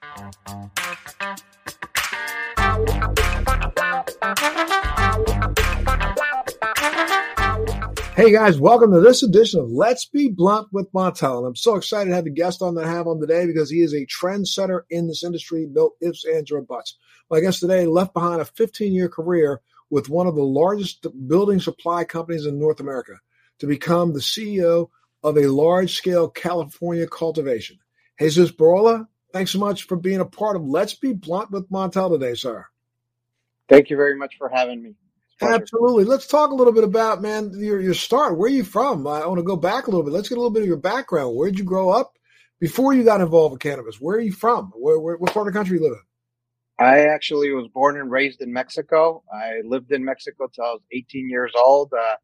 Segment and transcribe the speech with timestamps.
[0.00, 0.10] Hey
[8.30, 11.38] guys, welcome to this edition of Let's Be Blunt with Montel.
[11.38, 13.80] And I'm so excited to have the guest on that have on today because he
[13.80, 16.96] is a trendsetter in this industry, no ifs, ands, or buts.
[17.28, 21.58] My guest today left behind a 15 year career with one of the largest building
[21.58, 23.14] supply companies in North America
[23.58, 24.90] to become the CEO
[25.24, 27.78] of a large scale California cultivation.
[28.20, 29.08] Jesus Barola,
[29.38, 32.66] thanks so much for being a part of Let's Be Blunt with Montel today, sir.
[33.68, 34.94] Thank you very much for having me.
[35.40, 36.02] Absolutely.
[36.02, 38.36] Let's talk a little bit about, man, your, your start.
[38.36, 39.06] Where are you from?
[39.06, 40.12] I want to go back a little bit.
[40.12, 41.36] Let's get a little bit of your background.
[41.36, 42.14] Where did you grow up
[42.58, 44.00] before you got involved with cannabis?
[44.00, 44.72] Where are you from?
[44.74, 46.84] Where, where what part of the country you live in?
[46.84, 49.22] I actually was born and raised in Mexico.
[49.32, 51.92] I lived in Mexico till I was 18 years old.
[51.92, 52.16] Uh,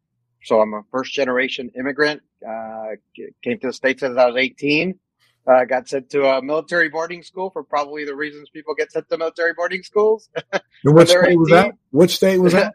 [0.43, 2.23] so I'm a first generation immigrant.
[2.45, 2.97] Uh,
[3.45, 4.99] came to the States as I was 18.
[5.47, 9.07] Uh, got sent to a military boarding school for probably the reasons people get sent
[9.11, 10.31] to military boarding schools.
[10.85, 11.73] what state was that?
[11.91, 12.75] Which state was that?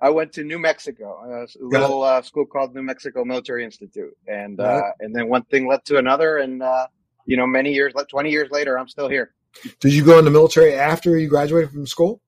[0.00, 4.60] I went to New Mexico, a little uh, school called New Mexico Military Institute, and
[4.60, 6.86] uh, and then one thing led to another, and uh,
[7.26, 9.32] you know, many years, twenty years later, I'm still here.
[9.80, 12.20] Did you go in the military after you graduated from school?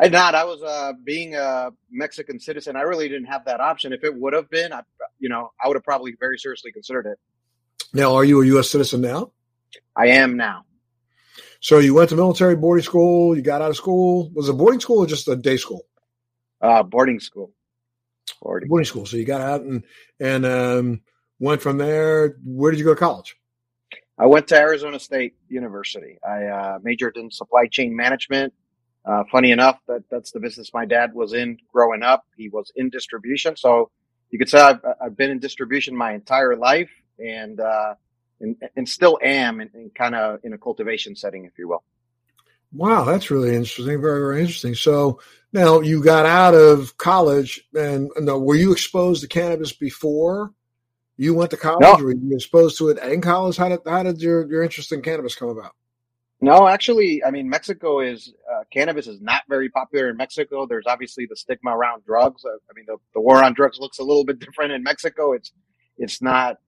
[0.00, 0.34] I did not.
[0.34, 2.76] I was uh, being a Mexican citizen.
[2.76, 3.92] I really didn't have that option.
[3.92, 4.82] If it would have been, I,
[5.18, 7.18] you know, I would have probably very seriously considered it.
[7.92, 8.70] Now, are you a U.S.
[8.70, 9.32] citizen now?
[9.96, 10.64] I am now.
[11.60, 13.36] So you went to military boarding school.
[13.36, 14.30] You got out of school.
[14.34, 15.86] Was it boarding school or just a day school?
[16.60, 17.52] Uh, boarding school.
[18.42, 18.68] Boarding.
[18.68, 19.06] boarding school.
[19.06, 19.82] So you got out and
[20.20, 21.00] and um,
[21.40, 22.36] went from there.
[22.44, 23.36] Where did you go to college?
[24.18, 26.18] I went to Arizona State University.
[26.26, 28.52] I uh, majored in supply chain management.
[29.04, 32.26] Uh, funny enough, that that's the business my dad was in growing up.
[32.36, 33.90] He was in distribution, so
[34.30, 37.94] you could say I've, I've been in distribution my entire life, and uh,
[38.40, 41.82] and, and still am, in, in kind of in a cultivation setting, if you will.
[42.72, 44.00] Wow, that's really interesting.
[44.00, 44.74] Very, very interesting.
[44.74, 45.20] So
[45.52, 50.52] now you got out of college, and no, were you exposed to cannabis before
[51.16, 51.80] you went to college?
[51.80, 51.96] No.
[51.96, 53.56] Were you exposed to it in college?
[53.56, 55.72] How did how did your your interest in cannabis come about?
[56.40, 60.66] No, actually, I mean Mexico is uh, cannabis is not very popular in Mexico.
[60.66, 62.44] There's obviously the stigma around drugs.
[62.44, 65.32] Uh, I mean, the, the war on drugs looks a little bit different in Mexico.
[65.32, 65.52] It's
[65.96, 66.58] it's not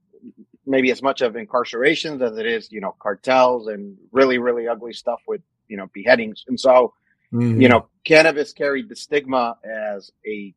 [0.67, 4.93] maybe as much of incarcerations as it is, you know, cartels and really, really ugly
[4.93, 6.45] stuff with you know, beheadings.
[6.49, 6.93] And so,
[7.33, 7.63] mm-hmm.
[7.63, 10.53] you know, cannabis carried the stigma as a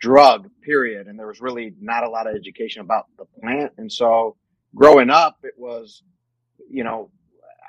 [0.00, 1.06] drug, period.
[1.06, 3.72] And there was really not a lot of education about the plant.
[3.78, 4.36] And so
[4.74, 6.02] growing up, it was,
[6.70, 7.10] you know,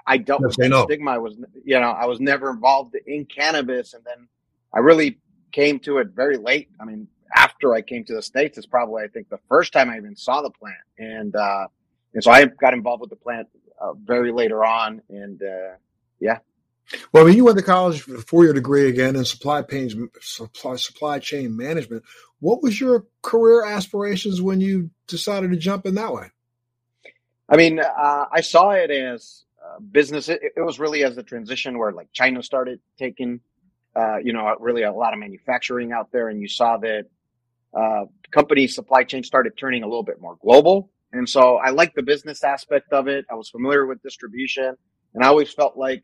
[0.05, 1.11] I dealt yes, with that stigma.
[1.11, 3.93] I was, you know, I was never involved in cannabis.
[3.93, 4.27] And then
[4.73, 5.19] I really
[5.51, 6.69] came to it very late.
[6.81, 9.89] I mean, after I came to the States, it's probably, I think, the first time
[9.89, 10.77] I even saw the plant.
[10.97, 11.67] And, uh,
[12.13, 13.47] and so I got involved with the plant
[13.79, 15.01] uh, very later on.
[15.09, 15.75] And, uh,
[16.19, 16.39] yeah,
[17.11, 20.09] well, I mean, you went to college for a four-year degree again in supply chain
[20.21, 22.03] supply, supply chain management.
[22.39, 26.31] What was your career aspirations when you decided to jump in that way?
[27.47, 30.29] I mean, uh, I saw it as uh, business.
[30.29, 33.39] It, it, was really as the transition where like China started taking,
[33.95, 37.05] uh, you know, really a lot of manufacturing out there, and you saw that
[37.73, 40.91] uh, company supply chain started turning a little bit more global.
[41.11, 43.25] And so I liked the business aspect of it.
[43.31, 44.75] I was familiar with distribution,
[45.13, 46.03] and I always felt like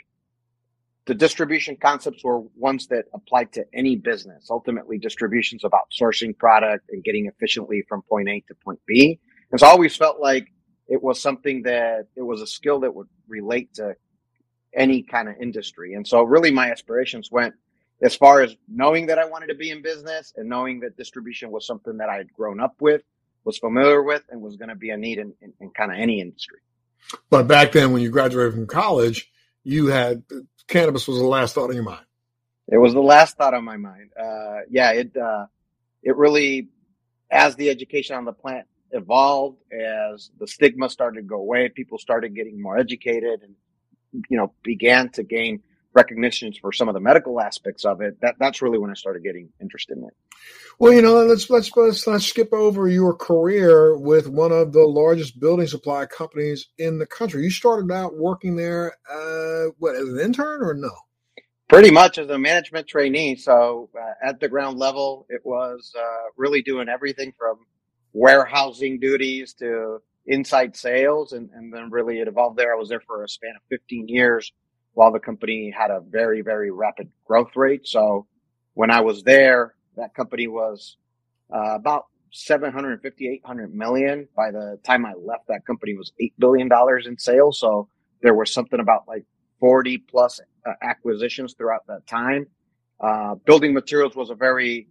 [1.06, 4.48] the distribution concepts were ones that applied to any business.
[4.50, 9.20] Ultimately, distribution is about sourcing product and getting efficiently from point A to point B.
[9.52, 10.48] And so I always felt like
[10.88, 13.96] it was something that it was a skill that would relate to
[14.76, 15.94] any kind of industry.
[15.94, 17.54] And so really my aspirations went
[18.02, 21.52] as far as knowing that I wanted to be in business and knowing that distribution
[21.52, 23.02] was something that I had grown up with,
[23.44, 25.98] was familiar with, and was going to be a need in, in, in kind of
[25.98, 26.60] any industry.
[27.30, 29.32] But back then, when you graduated from college,
[29.64, 30.24] you had
[30.68, 32.06] cannabis was the last thought on your mind.
[32.68, 34.10] It was the last thought on my mind.
[34.20, 35.46] Uh, yeah, it uh,
[36.02, 36.70] it really,
[37.30, 42.00] as the education on the plant evolved, as the stigma started to go away, people
[42.00, 43.56] started getting more educated, and
[44.30, 45.62] you know began to gain
[45.96, 48.20] recognitions for some of the medical aspects of it.
[48.22, 50.14] That that's really when I started getting interested in it.
[50.78, 54.84] Well, you know, let's let's let's, let's skip over your career with one of the
[54.84, 57.44] largest building supply companies in the country.
[57.44, 60.92] You started out working there, uh, what as an intern or no?
[61.68, 63.38] Pretty much as a management trainee.
[63.38, 67.58] So uh, at the ground level, it was uh, really doing everything from
[68.14, 72.74] warehousing duties to inside sales, and, and then really it evolved there.
[72.74, 74.52] I was there for a span of 15 years
[74.96, 77.86] while the company had a very, very rapid growth rate.
[77.88, 78.26] So
[78.74, 80.98] when I was there, that company was
[81.54, 84.28] uh, about 750, 800 million.
[84.36, 86.70] By the time I left, that company was $8 billion
[87.06, 87.60] in sales.
[87.60, 87.88] So
[88.22, 89.26] there was something about like
[89.60, 92.48] 40 plus uh, acquisitions throughout that time.
[93.00, 94.88] Uh, building materials was a very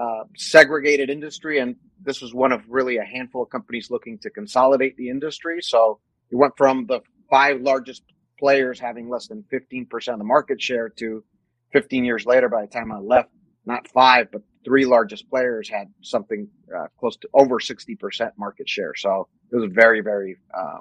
[0.00, 4.30] uh, segregated industry, and this was one of really a handful of companies looking to
[4.30, 5.60] consolidate the industry.
[5.60, 5.98] So
[6.30, 8.02] it went from the five largest
[8.42, 11.22] players having less than 15% of the market share to
[11.72, 13.28] 15 years later, by the time I left,
[13.64, 18.96] not five, but three largest players had something uh, close to over 60% market share.
[18.96, 20.80] So it was a very, very um,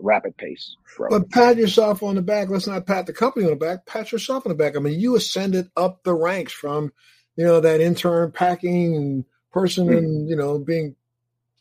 [0.00, 0.74] rapid pace.
[0.96, 1.10] Growth.
[1.10, 2.48] But pat yourself on the back.
[2.48, 3.86] Let's not pat the company on the back.
[3.86, 4.76] Pat yourself on the back.
[4.76, 6.92] I mean, you ascended up the ranks from,
[7.36, 9.98] you know, that intern packing person mm-hmm.
[9.98, 10.96] and, you know, being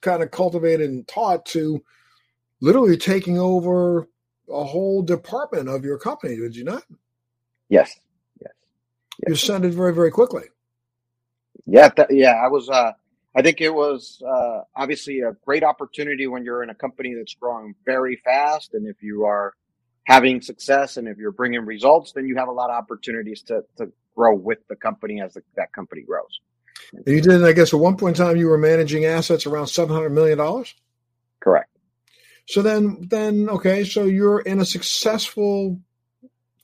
[0.01, 1.83] kind of cultivated and taught to
[2.59, 4.07] literally taking over
[4.49, 6.83] a whole department of your company, did you not?
[7.69, 7.99] Yes.
[8.41, 8.51] Yes.
[9.21, 9.27] yes.
[9.27, 10.43] You ascended very, very quickly.
[11.65, 11.89] Yeah.
[11.89, 12.33] Th- yeah.
[12.33, 12.93] I was, uh,
[13.35, 17.35] I think it was uh, obviously a great opportunity when you're in a company that's
[17.35, 18.73] growing very fast.
[18.73, 19.53] And if you are
[20.05, 23.63] having success and if you're bringing results, then you have a lot of opportunities to,
[23.77, 26.39] to grow with the company as the, that company grows.
[27.05, 30.11] You did, I guess, at one point in time, you were managing assets around $700
[30.11, 30.65] million?
[31.41, 31.69] Correct.
[32.47, 35.79] So then, then, okay, so you're in a successful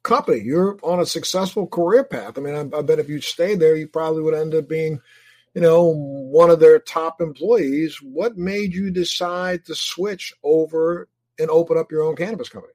[0.01, 0.41] company.
[0.41, 2.37] You're on a successful career path.
[2.37, 4.99] I mean, I, I bet if you stayed there, you probably would end up being–
[5.53, 7.97] you know, one of their top employees.
[8.01, 11.07] What made you decide to switch over
[11.37, 12.73] and open up your own cannabis company?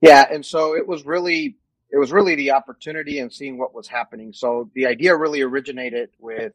[0.00, 1.56] Yeah, and so it was really
[1.90, 4.32] it was really the opportunity and seeing what was happening.
[4.32, 6.52] So the idea really originated with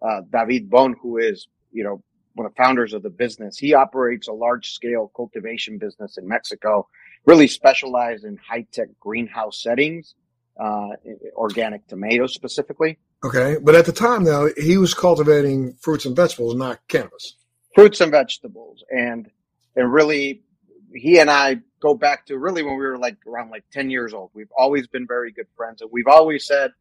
[0.00, 2.02] uh, David Bon, who is you know
[2.36, 3.58] one of the founders of the business.
[3.58, 6.86] He operates a large scale cultivation business in Mexico,
[7.24, 10.14] really specialized in high tech greenhouse settings,
[10.60, 10.90] uh,
[11.34, 12.98] organic tomatoes specifically.
[13.24, 17.36] Okay, but at the time, though, he was cultivating fruits and vegetables, not cannabis.
[17.74, 19.30] Fruits and vegetables, and
[19.74, 20.42] and really,
[20.94, 24.12] he and I go back to really when we were like around like ten years
[24.12, 24.30] old.
[24.34, 26.72] We've always been very good friends, and we've always said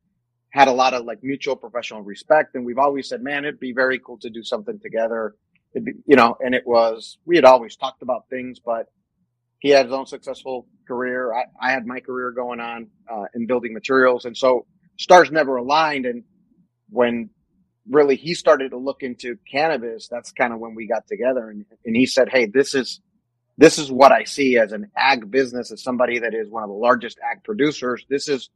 [0.56, 3.74] had a lot of like mutual professional respect, and we've always said, man, it'd be
[3.74, 5.36] very cool to do something together.
[5.76, 8.88] You know, and it was we had always talked about things, but
[9.60, 11.34] he had his own successful career.
[11.34, 14.66] I, I had my career going on uh, in building materials, and so
[14.98, 16.06] stars never aligned.
[16.06, 16.24] And
[16.90, 17.30] when
[17.90, 21.50] really he started to look into cannabis, that's kind of when we got together.
[21.50, 23.02] And, and he said, Hey, this is,
[23.58, 26.70] this is what I see as an ag business, as somebody that is one of
[26.70, 28.06] the largest ag producers.
[28.10, 28.50] This is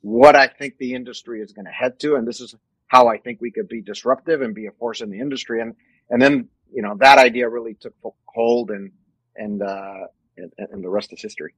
[0.00, 2.16] what I think the industry is going to head to.
[2.16, 2.54] And this is
[2.86, 5.60] how I think we could be disruptive and be a force in the industry.
[5.60, 5.74] And,
[6.10, 7.94] and then, you know, that idea really took
[8.26, 8.90] hold and,
[9.36, 10.06] and, uh,
[10.36, 11.54] and, and the rest is history.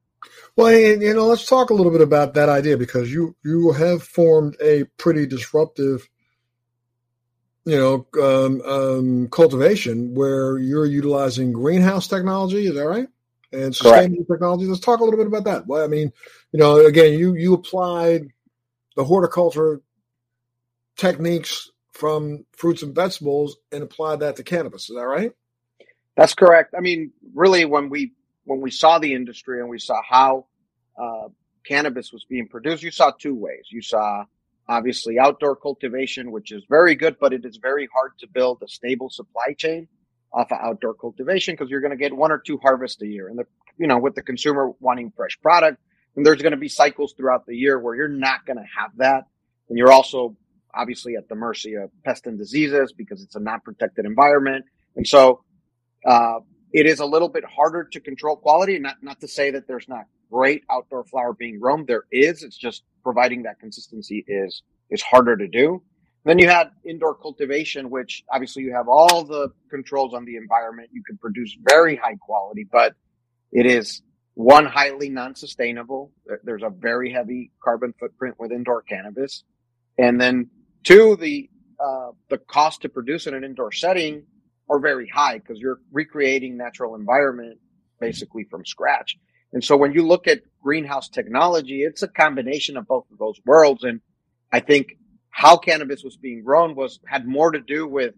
[0.56, 4.02] Well, you know, let's talk a little bit about that idea because you you have
[4.02, 6.08] formed a pretty disruptive,
[7.64, 12.66] you know, um, um, cultivation where you're utilizing greenhouse technology.
[12.66, 13.08] Is that right?
[13.52, 14.30] And sustainable Correct.
[14.32, 14.66] technology.
[14.66, 15.66] Let's talk a little bit about that.
[15.66, 16.12] Well, I mean,
[16.52, 18.28] you know, again, you you applied
[18.96, 19.82] the horticulture
[20.96, 24.90] techniques from fruits and vegetables and apply that to cannabis.
[24.90, 25.32] Is that right?
[26.16, 26.74] That's correct.
[26.76, 28.12] I mean, really, when we
[28.44, 30.46] when we saw the industry and we saw how
[31.00, 31.28] uh,
[31.64, 33.66] cannabis was being produced, you saw two ways.
[33.70, 34.24] You saw
[34.68, 38.68] obviously outdoor cultivation, which is very good, but it is very hard to build a
[38.68, 39.88] stable supply chain
[40.32, 43.28] off of outdoor cultivation because you're going to get one or two harvests a year.
[43.28, 43.44] And the,
[43.78, 45.78] you know, with the consumer wanting fresh product,
[46.14, 48.90] and there's going to be cycles throughout the year where you're not going to have
[48.96, 49.24] that.
[49.68, 50.36] And you're also
[50.76, 54.64] obviously at the mercy of pests and diseases because it's a not protected environment.
[54.96, 55.42] And so,
[56.06, 56.40] uh,
[56.72, 58.78] it is a little bit harder to control quality.
[58.78, 61.86] Not not to say that there's not great outdoor flower being grown.
[61.86, 62.42] There is.
[62.42, 65.82] It's just providing that consistency is is harder to do.
[66.24, 70.90] Then you had indoor cultivation, which obviously you have all the controls on the environment.
[70.92, 72.94] You can produce very high quality, but
[73.52, 74.02] it is
[74.34, 76.10] one highly non-sustainable.
[76.42, 79.44] There's a very heavy carbon footprint with indoor cannabis,
[79.98, 80.50] and then
[80.86, 84.22] two, the uh, the cost to produce in an indoor setting
[84.70, 87.58] are very high because you're recreating natural environment
[88.00, 89.18] basically from scratch.
[89.52, 93.38] And so when you look at greenhouse technology, it's a combination of both of those
[93.44, 93.84] worlds.
[93.84, 94.00] And
[94.52, 94.96] I think
[95.30, 98.14] how cannabis was being grown was had more to do with,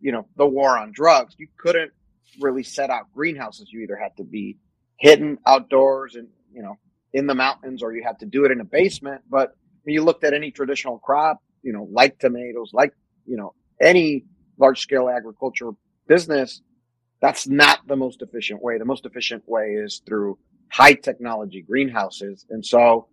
[0.00, 1.34] you know, the war on drugs.
[1.36, 1.92] You couldn't
[2.40, 3.68] really set out greenhouses.
[3.72, 4.58] You either had to be
[4.96, 6.78] hidden outdoors and, you know,
[7.12, 9.22] in the mountains or you had to do it in a basement.
[9.28, 12.92] But when you looked at any traditional crop, you know, like tomatoes, like,
[13.26, 14.24] you know, any
[14.58, 15.70] large scale agriculture
[16.06, 16.62] business,
[17.20, 18.78] that's not the most efficient way.
[18.78, 20.38] The most efficient way is through
[20.70, 22.46] high technology greenhouses.
[22.50, 23.08] And so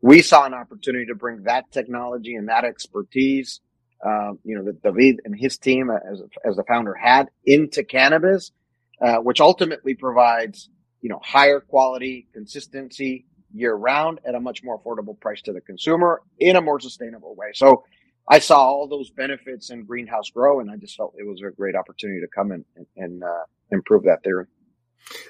[0.00, 3.60] we saw an opportunity to bring that technology and that expertise,
[4.04, 8.52] uh, you know, that David and his team as, as the founder had into cannabis,
[9.00, 10.68] uh, which ultimately provides,
[11.00, 15.60] you know, higher quality, consistency, year round at a much more affordable price to the
[15.60, 17.52] consumer in a more sustainable way.
[17.54, 17.84] So
[18.28, 21.50] I saw all those benefits in greenhouse grow, and I just felt it was a
[21.50, 24.46] great opportunity to come in and, and uh, improve that theory.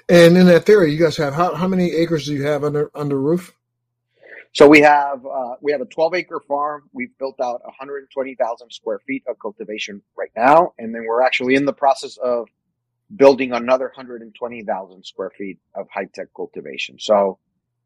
[0.09, 2.91] And in that theory, you guys have how, how many acres do you have under
[2.95, 3.53] under roof?
[4.53, 6.83] So we have uh, we have a 12 acre farm.
[6.93, 11.65] We've built out 120,000 square feet of cultivation right now, and then we're actually in
[11.65, 12.47] the process of
[13.13, 16.97] building another 120,000 square feet of high tech cultivation.
[16.99, 17.37] So,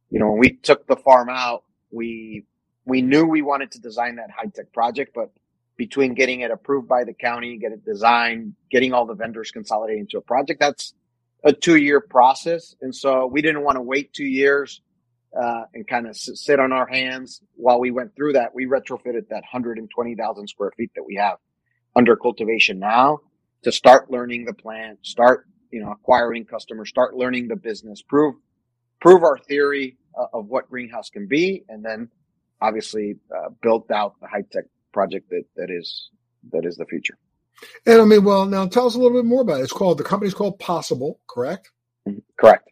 [0.10, 2.46] you know, when we took the farm out, we
[2.86, 5.32] we knew we wanted to design that high tech project, but
[5.78, 10.02] between getting it approved by the county, get it designed, getting all the vendors consolidated
[10.02, 10.94] into a project, that's
[11.44, 12.76] a two year process.
[12.82, 14.82] And so we didn't want to wait two years
[15.40, 18.54] uh, and kind of sit on our hands while we went through that.
[18.54, 21.38] We retrofitted that 120,000 square feet that we have
[21.96, 23.20] under cultivation now
[23.64, 28.36] to start learning the plant, start, you know, acquiring customers, start learning the business, prove,
[29.00, 31.64] prove our theory uh, of what greenhouse can be.
[31.70, 32.10] And then
[32.62, 36.10] obviously, uh, built out the high tech project that, that is,
[36.52, 37.18] that is the future.
[37.86, 39.64] And I mean, well, now tell us a little bit more about it.
[39.64, 41.72] It's called, the company's called Possible, correct?
[42.08, 42.20] Mm-hmm.
[42.40, 42.70] Correct.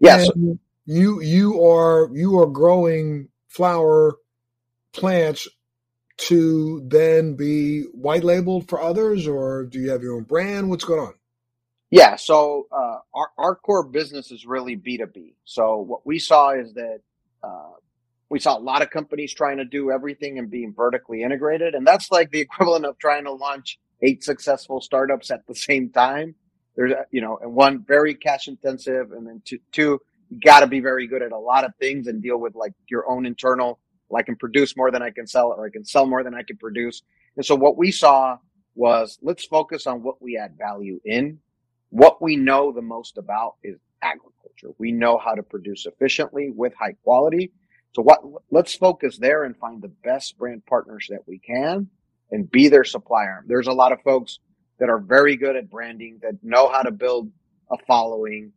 [0.00, 0.28] Yes.
[0.30, 4.16] And you, you are, you are growing flower
[4.92, 5.46] plants
[6.16, 10.68] to then be white labeled for others, or do you have your own brand?
[10.68, 11.14] What's going on?
[11.90, 15.34] Yeah, so uh, our our core business is really B two B.
[15.44, 17.00] So what we saw is that
[17.42, 17.72] uh,
[18.28, 21.86] we saw a lot of companies trying to do everything and being vertically integrated, and
[21.86, 26.34] that's like the equivalent of trying to launch eight successful startups at the same time.
[26.76, 30.68] There's you know, and one very cash intensive, and then two, two you got to
[30.68, 33.80] be very good at a lot of things and deal with like your own internal
[34.08, 36.34] well, I can produce more than I can sell, or I can sell more than
[36.34, 37.02] I can produce.
[37.36, 38.38] And so what we saw
[38.74, 41.38] was let's focus on what we add value in.
[41.90, 44.74] What we know the most about is agriculture.
[44.78, 47.52] We know how to produce efficiently with high quality.
[47.92, 48.20] So what,
[48.50, 51.88] let's focus there and find the best brand partners that we can
[52.30, 53.44] and be their supplier.
[53.46, 54.38] There's a lot of folks
[54.78, 57.30] that are very good at branding that know how to build
[57.70, 58.52] a following,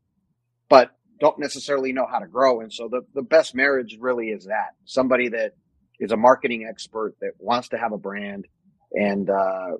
[0.69, 2.61] but don't necessarily know how to grow.
[2.61, 5.53] And so the, the best marriage really is that somebody that
[5.99, 8.47] is a marketing expert that wants to have a brand
[8.91, 9.71] and, uh,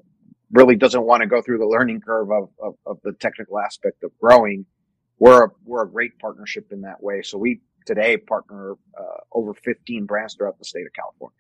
[0.54, 4.04] really doesn't want to go through the learning curve of, of, of the technical aspect
[4.04, 4.66] of growing.
[5.20, 7.24] We're a, we're a great partnership in that way.
[7.24, 11.36] So we today partner, uh, over 15 brands throughout the state of California.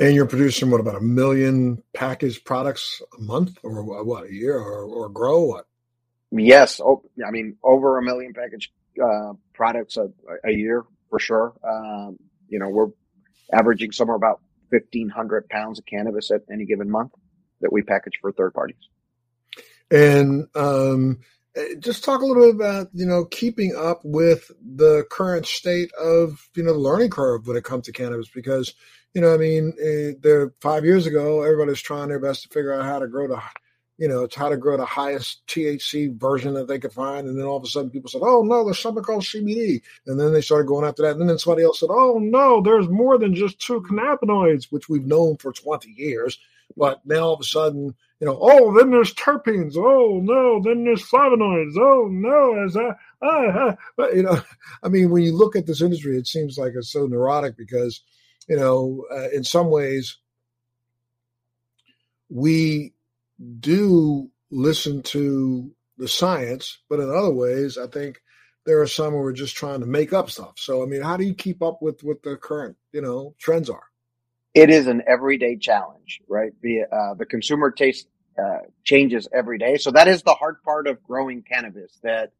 [0.00, 4.58] And you're producing what about a million packaged products a month or what a year
[4.58, 5.66] or, or grow what?
[6.32, 6.80] Yes.
[6.82, 10.08] Oh, I mean, over a million packaged uh, products a,
[10.44, 11.52] a, year for sure.
[11.62, 12.88] Um, you know, we're
[13.52, 14.40] averaging somewhere about
[14.70, 17.12] 1,500 pounds of cannabis at any given month
[17.60, 18.88] that we package for third parties.
[19.90, 21.20] And um,
[21.56, 25.90] eh, just talk a little bit about, you know, keeping up with the current state
[25.94, 28.74] of, you know, the learning curve when it comes to cannabis because,
[29.14, 32.72] you know, I mean, uh, there five years ago, everybody's trying their best to figure
[32.72, 33.40] out how to grow the
[34.00, 37.28] you know, try to grow the highest THC version that they could find.
[37.28, 39.82] And then all of a sudden people said, oh, no, there's something called CBD.
[40.06, 41.16] And then they started going after that.
[41.16, 45.04] And then somebody else said, oh, no, there's more than just two cannabinoids, which we've
[45.04, 46.38] known for 20 years.
[46.76, 49.76] But now all of a sudden, you know, oh, then there's terpenes.
[49.76, 51.76] Oh, no, then there's flavonoids.
[51.76, 52.90] Oh, no, as I,
[53.22, 54.06] ah, ah.
[54.14, 54.40] you know,
[54.82, 58.02] I mean, when you look at this industry, it seems like it's so neurotic because,
[58.48, 60.18] you know, uh, in some ways,
[62.28, 62.92] we
[63.58, 68.20] do listen to the science, but in other ways, I think
[68.66, 70.52] there are some who are just trying to make up stuff.
[70.56, 73.70] So, I mean, how do you keep up with what the current, you know, trends
[73.70, 73.89] are?
[74.54, 76.52] It is an everyday challenge, right?
[76.60, 80.86] The uh, the consumer taste uh, changes every day, so that is the hard part
[80.88, 81.98] of growing cannabis.
[82.02, 82.32] That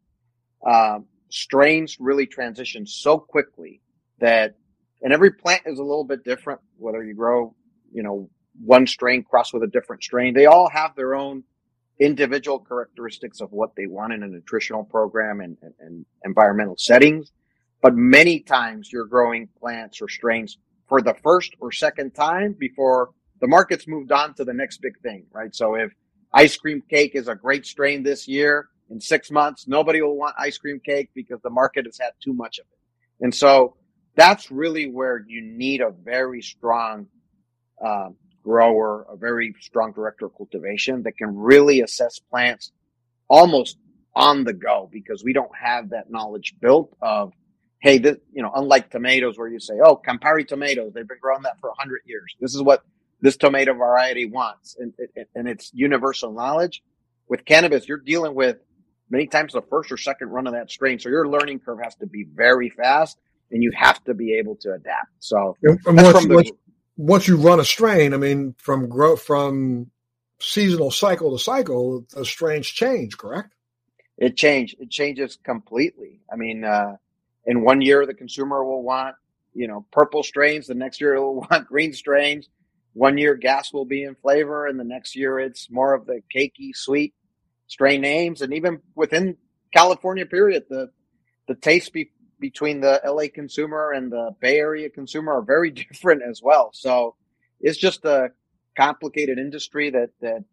[0.66, 3.80] um, strains really transition so quickly
[4.18, 4.56] that,
[5.02, 6.60] and every plant is a little bit different.
[6.78, 7.54] Whether you grow,
[7.92, 8.28] you know,
[8.64, 10.34] one strain crossed with a different strain.
[10.34, 11.44] They all have their own
[11.98, 17.30] individual characteristics of what they want in a nutritional program and, and, and environmental settings.
[17.82, 20.58] But many times you're growing plants or strains
[20.90, 24.98] for the first or second time before the market's moved on to the next big
[25.00, 25.54] thing, right?
[25.54, 25.92] So if
[26.34, 30.34] ice cream cake is a great strain this year, in six months, nobody will want
[30.36, 33.24] ice cream cake because the market has had too much of it.
[33.24, 33.76] And so
[34.16, 37.06] that's really where you need a very strong
[37.82, 42.72] um, grower, a very strong director of cultivation that can really assess plants
[43.28, 43.78] almost
[44.16, 47.32] on the go because we don't have that knowledge built of,
[47.80, 51.42] hey, this, you know, unlike tomatoes where you say, oh, Campari tomatoes, they've been growing
[51.42, 52.34] that for a hundred years.
[52.40, 52.84] This is what
[53.20, 54.76] this tomato variety wants.
[54.78, 54.92] And,
[55.34, 56.82] and it's universal knowledge.
[57.28, 58.58] With cannabis, you're dealing with
[59.08, 60.98] many times the first or second run of that strain.
[60.98, 63.18] So your learning curve has to be very fast.
[63.50, 65.10] and you have to be able to adapt.
[65.18, 66.50] So once, the, once,
[66.96, 69.90] once, you run a strain, I mean, from growth from
[70.40, 73.54] seasonal cycle to cycle, the strains change, correct?
[74.16, 74.76] It change.
[74.78, 76.20] It changes completely.
[76.32, 76.96] I mean, uh,
[77.46, 79.16] in one year, the consumer will want
[79.54, 80.66] you know purple strains.
[80.66, 82.48] The next year, it will want green strains.
[82.92, 86.22] One year, gas will be in flavor, and the next year, it's more of the
[86.34, 87.14] cakey, sweet
[87.68, 88.42] strain names.
[88.42, 89.36] And even within
[89.72, 90.90] California, period, the
[91.46, 96.22] the taste be, between the LA consumer and the Bay Area consumer are very different
[96.28, 96.70] as well.
[96.72, 97.16] So
[97.60, 98.30] it's just a
[98.76, 100.44] complicated industry that that,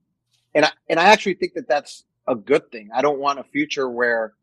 [0.54, 2.90] and I and I actually think that that's a good thing.
[2.94, 4.34] I don't want a future where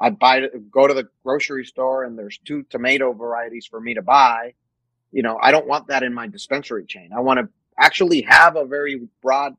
[0.00, 4.02] I buy go to the grocery store and there's two tomato varieties for me to
[4.02, 4.54] buy.
[5.12, 7.10] You know, I don't want that in my dispensary chain.
[7.14, 9.56] I want to actually have a very broad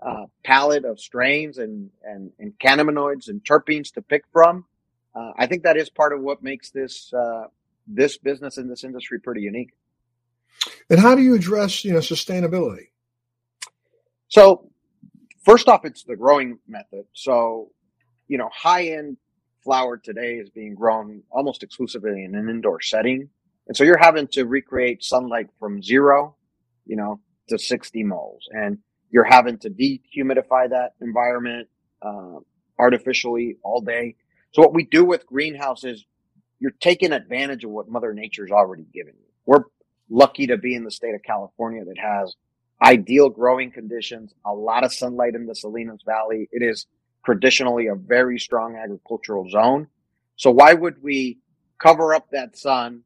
[0.00, 4.64] uh, palette of strains and, and, and cannabinoids and terpenes to pick from
[5.14, 7.44] uh, I think that is part of what makes this uh,
[7.86, 9.72] this business in this industry pretty unique.
[10.88, 12.88] And how do you address you know sustainability?
[14.28, 14.70] So
[15.44, 17.06] first off, it's the growing method.
[17.12, 17.70] So
[18.28, 19.16] you know, high end
[19.62, 23.28] flower today is being grown almost exclusively in an indoor setting,
[23.68, 26.36] and so you're having to recreate sunlight from zero,
[26.86, 28.78] you know, to 60 moles, and
[29.10, 31.68] you're having to dehumidify that environment
[32.02, 32.38] uh,
[32.78, 34.16] artificially all day
[34.52, 36.04] so what we do with greenhouses,
[36.58, 39.26] you're taking advantage of what Mother Nature's already given you.
[39.46, 39.64] We're
[40.08, 42.34] lucky to be in the state of California that has
[42.84, 46.48] ideal growing conditions, a lot of sunlight in the Salinas Valley.
[46.50, 46.86] It is
[47.24, 49.88] traditionally a very strong agricultural zone.
[50.36, 51.38] So why would we
[51.78, 53.02] cover up that sun,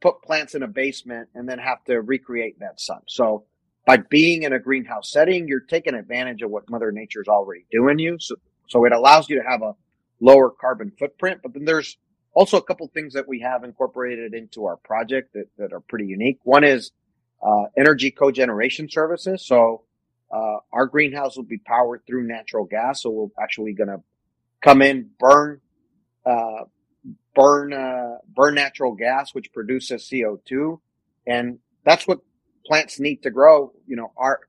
[0.00, 3.00] put plants in a basement, and then have to recreate that sun?
[3.08, 3.44] So
[3.86, 7.98] by being in a greenhouse setting, you're taking advantage of what Mother Nature's already doing
[7.98, 8.16] you.
[8.20, 8.36] So,
[8.68, 9.74] so it allows you to have a
[10.20, 11.40] lower carbon footprint.
[11.42, 11.98] But then there's
[12.32, 16.06] also a couple things that we have incorporated into our project that, that are pretty
[16.06, 16.38] unique.
[16.44, 16.92] One is
[17.42, 19.44] uh, energy cogeneration services.
[19.44, 19.82] So
[20.32, 23.02] uh, our greenhouse will be powered through natural gas.
[23.02, 24.00] So we're actually going to
[24.62, 25.60] come in, burn,
[26.24, 26.64] uh,
[27.34, 30.80] burn, uh, burn natural gas, which produces CO2.
[31.26, 32.20] And that's what
[32.66, 33.72] plants need to grow.
[33.86, 34.40] You know, our,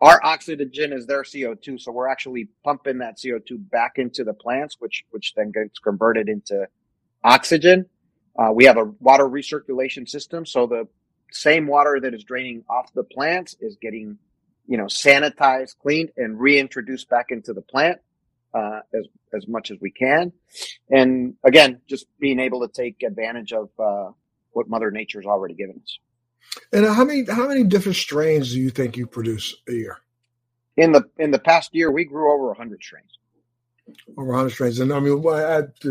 [0.00, 1.80] our oxygen is their CO2.
[1.80, 6.28] So we're actually pumping that CO2 back into the plants, which, which then gets converted
[6.28, 6.68] into
[7.24, 7.86] oxygen.
[8.38, 10.44] Uh, we have a water recirculation system.
[10.46, 10.86] So the
[11.32, 14.18] same water that is draining off the plants is getting,
[14.66, 18.00] you know, sanitized, cleaned and reintroduced back into the plant,
[18.54, 20.32] uh, as, as much as we can.
[20.90, 24.12] And again, just being able to take advantage of, uh,
[24.56, 25.98] what mother nature's already given us.
[26.72, 29.98] And how many how many different strains do you think you produce a year?
[30.76, 33.18] In the in the past year, we grew over hundred strains.
[34.16, 35.22] Over hundred strains, and I mean,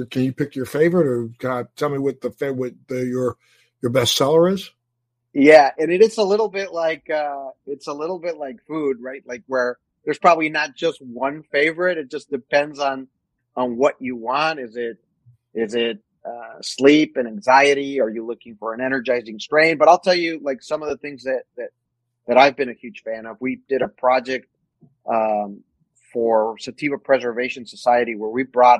[0.09, 3.37] can you pick your favorite, or God, tell me what the what the, your
[3.81, 4.71] your best seller is?
[5.35, 8.97] Yeah, and it is a little bit like uh, it's a little bit like food,
[9.01, 9.21] right?
[9.27, 11.97] Like where there's probably not just one favorite.
[11.97, 13.09] It just depends on
[13.53, 14.61] on what you want.
[14.61, 14.97] Is it
[15.53, 17.99] is it uh, sleep and anxiety?
[17.99, 19.77] Are you looking for an energizing strain?
[19.77, 21.69] But I'll tell you, like some of the things that that
[22.27, 23.35] that I've been a huge fan of.
[23.41, 24.47] We did a project
[25.05, 25.65] um,
[26.13, 28.79] for Sativa Preservation Society where we brought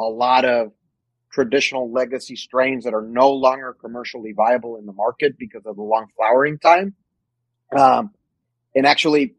[0.00, 0.72] a lot of
[1.32, 5.82] traditional legacy strains that are no longer commercially viable in the market because of the
[5.82, 6.94] long flowering time.
[7.76, 8.10] Um,
[8.74, 9.34] and actually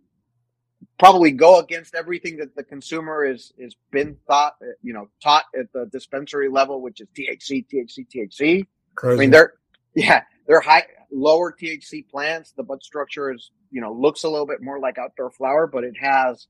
[0.97, 5.71] probably go against everything that the consumer is is been thought you know taught at
[5.73, 8.65] the dispensary level, which is THC, THC, THC.
[8.95, 9.15] Crazy.
[9.15, 9.53] I mean, they're
[9.95, 12.53] yeah, they're high lower THC plants.
[12.55, 15.83] The bud structure is you know looks a little bit more like outdoor flower, but
[15.83, 16.47] it has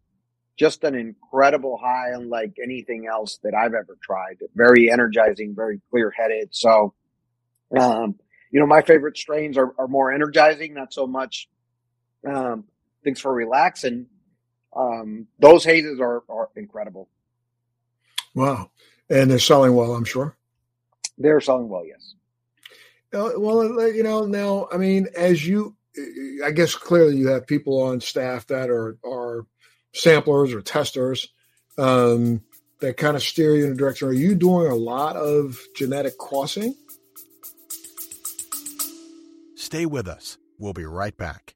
[0.58, 4.38] just an incredible high, unlike anything else that I've ever tried.
[4.56, 6.50] Very energizing, very clear headed.
[6.52, 6.94] So,
[7.78, 8.16] um,
[8.52, 11.50] you know, my favorite strains are, are more energizing, not so much
[12.28, 12.66] um,
[13.04, 14.06] things for relaxing.
[14.76, 17.10] Um, those hazes are, are incredible.
[18.36, 18.70] Wow.
[19.10, 20.36] And they're selling well, I'm sure.
[21.18, 22.16] They're selling well, yes.
[23.14, 25.76] Uh, well, uh, you know, now, I mean, as you,
[26.44, 29.46] I guess clearly you have people on staff that are, are
[29.94, 31.30] samplers or testers
[31.78, 32.42] um,
[32.82, 34.08] that kind of steer you in a direction.
[34.08, 36.76] Are you doing a lot of genetic crossing?
[39.56, 40.38] Stay with us.
[40.60, 41.56] We'll be right back.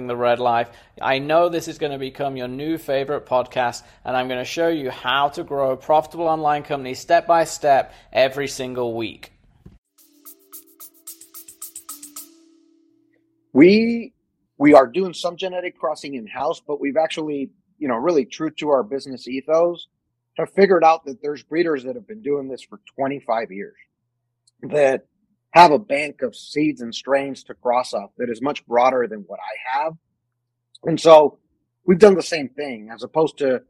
[0.07, 0.69] the Red Life.
[1.01, 4.45] I know this is going to become your new favorite podcast, and I'm going to
[4.45, 9.31] show you how to grow a profitable online company step by step every single week.
[13.53, 14.13] We
[14.57, 18.51] we are doing some genetic crossing in house, but we've actually, you know, really true
[18.51, 19.87] to our business ethos,
[20.37, 23.75] have figured out that there's breeders that have been doing this for 25 years
[24.63, 25.05] that
[25.51, 29.19] have a bank of seeds and strains to cross off that is much broader than
[29.27, 29.93] what I have.
[30.83, 31.39] And so
[31.85, 33.61] we've done the same thing as opposed to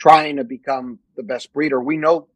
[0.00, 1.80] trying to become the best breeder.
[1.80, 2.28] We know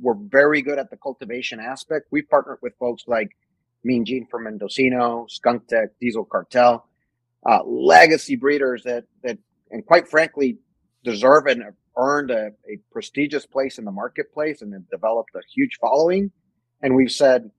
[0.00, 2.06] we're very good at the cultivation aspect.
[2.10, 3.36] We've partnered with folks like
[3.84, 6.86] Mean Gene from Mendocino, Skunk Tech, Diesel Cartel,
[7.48, 9.38] uh, legacy breeders that, that,
[9.70, 10.58] and quite frankly,
[11.04, 15.40] deserve and have earned a, a prestigious place in the marketplace and have developed a
[15.52, 16.30] huge following.
[16.82, 17.50] And we've said,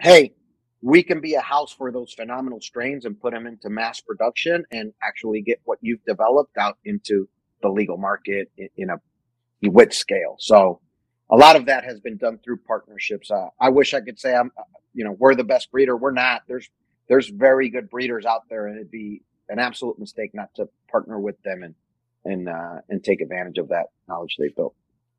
[0.00, 0.34] Hey,
[0.80, 4.64] we can be a house for those phenomenal strains and put them into mass production
[4.70, 7.28] and actually get what you've developed out into
[7.62, 9.00] the legal market in, a
[9.68, 10.36] with scale.
[10.38, 10.80] So
[11.30, 13.30] a lot of that has been done through partnerships.
[13.30, 14.62] Uh, I wish I could say I'm, uh,
[14.94, 15.96] you know, we're the best breeder.
[15.96, 16.42] We're not.
[16.46, 16.70] There's
[17.08, 21.18] there's very good breeders out there, and it'd be an absolute mistake not to partner
[21.18, 21.74] with them and
[22.24, 24.74] and uh, and take advantage of that knowledge they've built.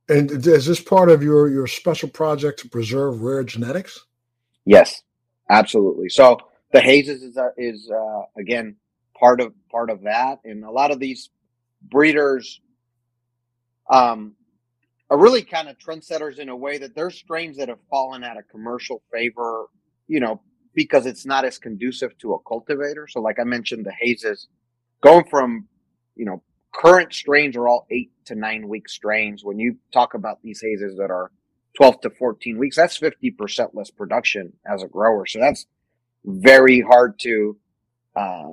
[0.07, 4.05] And is this part of your your special project to preserve rare genetics?
[4.65, 5.01] Yes,
[5.49, 6.09] absolutely.
[6.09, 6.37] So
[6.71, 8.75] the hazes is uh, is uh, again
[9.19, 11.29] part of part of that, and a lot of these
[11.81, 12.61] breeders
[13.89, 14.35] um,
[15.09, 18.37] are really kind of trendsetters in a way that there's strains that have fallen out
[18.37, 19.67] of commercial favor,
[20.07, 20.41] you know,
[20.75, 23.07] because it's not as conducive to a cultivator.
[23.07, 24.47] So, like I mentioned, the hazes
[25.01, 25.67] going from,
[26.15, 26.43] you know,
[26.73, 29.43] current strains are all eight to nine week strains.
[29.43, 31.31] When you talk about these hazes that are
[31.79, 35.25] 12 to 14 weeks, that's 50% less production as a grower.
[35.25, 35.65] So that's
[36.25, 37.55] very hard to,
[38.17, 38.49] uh,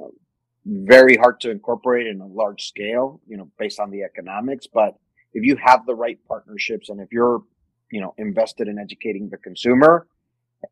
[0.65, 4.69] very hard to incorporate in a large scale, you know, based on the economics.
[4.73, 4.95] But
[5.33, 7.43] if you have the right partnerships and if you're,
[7.91, 10.07] you know, invested in educating the consumer,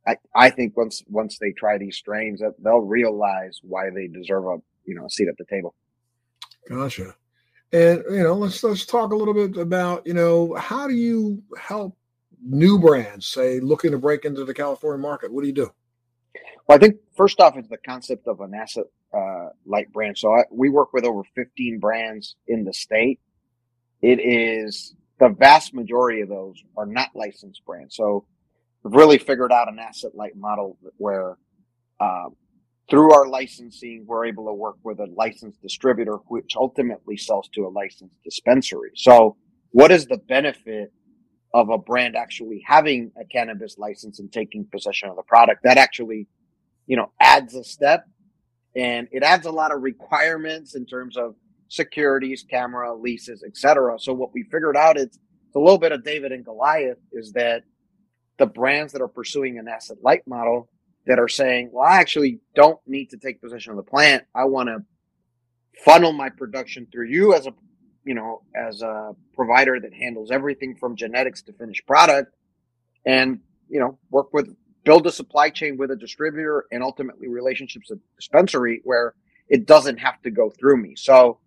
[0.07, 4.45] I, I think once once they try these strains, that they'll realize why they deserve
[4.45, 5.75] a you know a seat at the table.
[6.69, 7.15] Gotcha.
[7.73, 11.43] And you know, let's let's talk a little bit about you know how do you
[11.59, 11.97] help
[12.45, 15.33] new brands say looking to break into the California market?
[15.33, 15.73] What do you do?
[16.67, 20.19] Well, I think first off, it's the concept of an asset uh, light brand.
[20.19, 23.21] So I, we work with over 15 brands in the state.
[24.03, 27.97] It is the vast majority of those are not licensed brands.
[27.97, 28.27] So
[28.83, 31.37] we've really figured out an asset light model where
[32.01, 32.29] uh,
[32.91, 37.67] through our licensing, we're able to work with a licensed distributor, which ultimately sells to
[37.67, 38.91] a licensed dispensary.
[38.95, 39.37] So
[39.71, 40.93] what is the benefit
[41.55, 45.63] of a brand actually having a cannabis license and taking possession of the product?
[45.63, 46.27] That actually,
[46.87, 48.07] you know, adds a step
[48.77, 51.37] and it adds a lot of requirements in terms of
[51.69, 53.99] securities, camera, leases, etc.
[53.99, 55.19] So what we figured out is
[55.55, 57.63] a little bit of David and Goliath is that
[58.39, 60.69] the brands that are pursuing an asset light model
[61.07, 64.25] that are saying, well, I actually don't need to take possession of the plant.
[64.35, 64.79] I want to
[65.85, 67.53] funnel my production through you as a,
[68.05, 72.35] you know, as a provider that handles everything from genetics to finished product
[73.07, 77.89] and, you know, work with, build a supply chain with a distributor and ultimately relationships
[77.91, 79.15] with dispensary where
[79.49, 80.95] it doesn't have to go through me.
[80.97, 81.39] So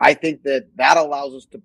[0.00, 1.62] I think that that allows us to,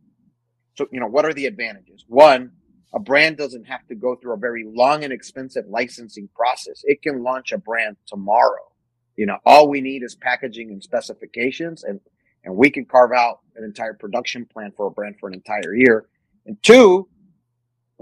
[0.77, 2.03] so, you know, what are the advantages?
[2.07, 2.51] One,
[2.93, 6.81] a brand doesn't have to go through a very long and expensive licensing process.
[6.83, 8.71] It can launch a brand tomorrow.
[9.15, 12.01] You know, all we need is packaging and specifications and,
[12.45, 15.73] and we can carve out an entire production plan for a brand for an entire
[15.75, 16.07] year.
[16.45, 17.07] And two,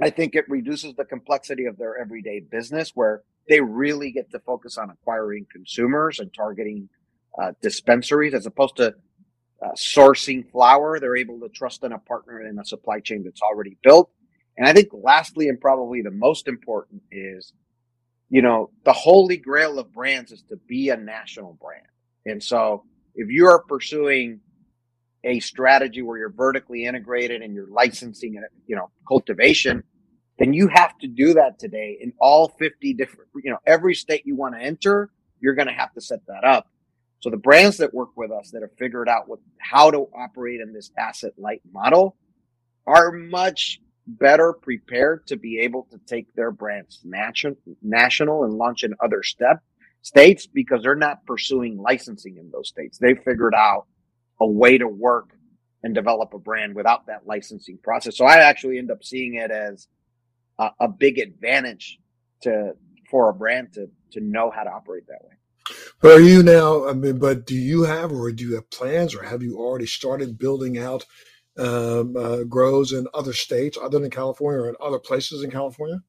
[0.01, 4.39] I think it reduces the complexity of their everyday business where they really get to
[4.39, 6.89] focus on acquiring consumers and targeting
[7.41, 8.95] uh, dispensaries as opposed to
[9.63, 10.99] uh, sourcing flower.
[10.99, 14.10] They're able to trust in a partner in a supply chain that's already built
[14.58, 17.53] and I think lastly, and probably the most important is,
[18.29, 21.88] you know, the holy grail of brands is to be a national brand.
[22.25, 22.84] And so
[23.15, 24.39] if you are pursuing
[25.23, 29.84] a strategy where you're vertically integrated and you're licensing and, you know, cultivation,
[30.39, 34.23] then you have to do that today in all 50 different, you know, every state
[34.26, 36.67] you want to enter, you're going to have to set that up.
[37.19, 40.60] So the brands that work with us that have figured out what, how to operate
[40.60, 42.17] in this asset light model
[42.86, 48.84] are much better prepared to be able to take their brands national, national and launch
[48.84, 49.60] in other step
[50.03, 52.99] states because they're not pursuing licensing in those states.
[52.99, 53.87] They figured out
[54.39, 55.29] a way to work
[55.81, 58.17] and develop a brand without that licensing process.
[58.17, 59.87] So I actually end up seeing it as
[60.59, 61.99] a, a big advantage
[62.41, 62.73] to
[63.09, 65.33] for a brand to to know how to operate that way.
[66.01, 66.87] But are you now?
[66.87, 69.85] I mean, but do you have, or do you have plans, or have you already
[69.85, 71.05] started building out
[71.57, 76.01] um, uh, grows in other states other than California, or in other places in California?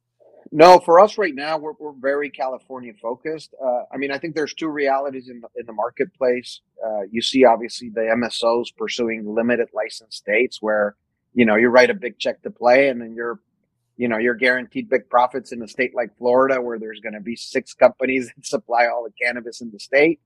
[0.57, 3.53] No, for us right now, we're, we're very California focused.
[3.61, 6.61] Uh, I mean, I think there's two realities in the, in the marketplace.
[6.81, 10.95] Uh, you see, obviously, the MSOs pursuing limited license states where,
[11.33, 13.41] you know, you write a big check to play and then you're,
[13.97, 17.21] you know, you're guaranteed big profits in a state like Florida where there's going to
[17.21, 20.21] be six companies that supply all the cannabis in the state.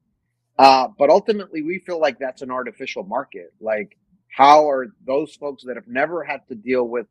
[0.59, 3.55] Uh, but ultimately, we feel like that's an artificial market.
[3.62, 3.97] Like,
[4.29, 7.07] how are those folks that have never had to deal with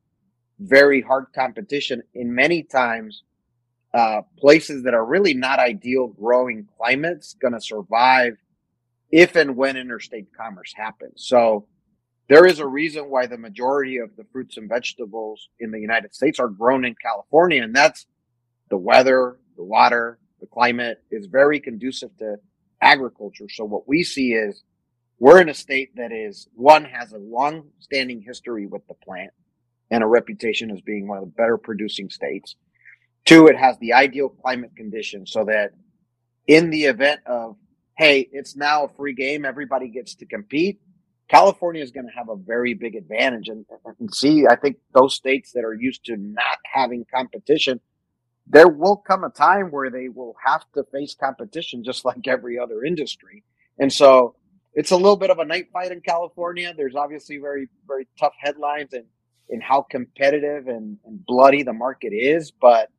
[0.59, 3.23] very hard competition in many times
[3.93, 8.33] uh, places that are really not ideal growing climates going to survive
[9.11, 11.23] if and when interstate commerce happens.
[11.25, 11.67] So
[12.27, 16.13] there is a reason why the majority of the fruits and vegetables in the United
[16.13, 18.05] States are grown in California, and that's
[18.69, 22.35] the weather, the water, the climate is very conducive to
[22.81, 23.47] agriculture.
[23.49, 24.63] So what we see is
[25.19, 29.31] we're in a state that is one has a long standing history with the plant
[29.89, 32.55] and a reputation as being one of the better producing states.
[33.25, 35.71] Two, it has the ideal climate conditions so that
[36.47, 37.57] in the event of,
[37.97, 40.79] hey, it's now a free game, everybody gets to compete.
[41.29, 43.49] California is going to have a very big advantage.
[43.49, 43.65] And,
[43.99, 47.81] and see, I think those states that are used to not having competition,
[48.47, 52.57] there will come a time where they will have to face competition just like every
[52.57, 53.43] other industry.
[53.77, 54.35] And so
[54.73, 56.73] it's a little bit of a night fight in California.
[56.75, 59.05] There's obviously very, very tough headlines and
[59.49, 62.51] in how competitive and, and bloody the market is.
[62.51, 62.89] But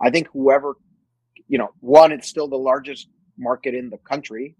[0.00, 0.74] I think whoever,
[1.48, 4.56] you know, one, it's still the largest market in the country.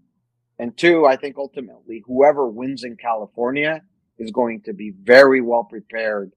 [0.59, 3.83] And two, I think ultimately whoever wins in California
[4.19, 6.33] is going to be very well prepared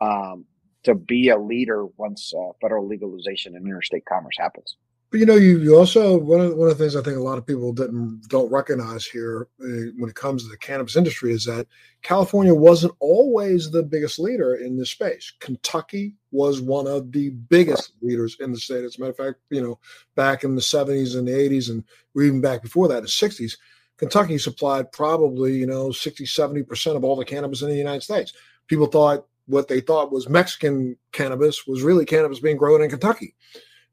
[0.00, 0.44] um,
[0.84, 4.76] to be a leader once uh, federal legalization and interstate commerce happens.
[5.10, 7.22] But you know, you, you also one of one of the things I think a
[7.22, 11.32] lot of people didn't don't recognize here uh, when it comes to the cannabis industry
[11.32, 11.68] is that
[12.02, 15.32] California wasn't always the biggest leader in this space.
[15.38, 18.84] Kentucky was one of the biggest leaders in the state.
[18.84, 19.78] As a matter of fact, you know,
[20.16, 21.84] back in the 70s and the 80s, and
[22.16, 23.56] even back before that, the 60s,
[23.98, 28.02] Kentucky supplied probably you know 60, 70 percent of all the cannabis in the United
[28.02, 28.32] States.
[28.66, 33.34] People thought what they thought was Mexican cannabis was really cannabis being grown in Kentucky.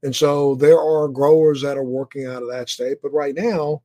[0.04, 2.98] And so there are growers that are working out of that state.
[3.02, 3.82] But right now,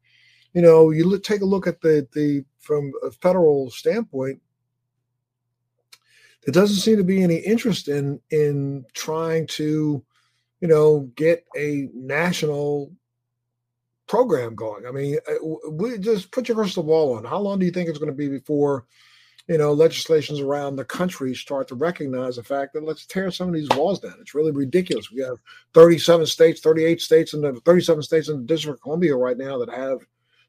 [0.54, 4.42] you know, you look, take a look at the the from a federal standpoint,
[6.44, 10.04] there doesn't seem to be any interest in in trying to,
[10.60, 12.92] you know, get a national
[14.08, 14.86] program going.
[14.86, 17.24] I mean, uh, we just put your crystal ball on.
[17.24, 18.86] How long do you think it's going to be before
[19.50, 23.48] you know, legislations around the country start to recognize the fact that let's tear some
[23.48, 24.14] of these walls down.
[24.22, 25.12] It's really ridiculous.
[25.12, 25.38] We have
[25.74, 29.58] 37 states, 38 states, and the 37 states in the District of Columbia right now
[29.58, 30.02] that have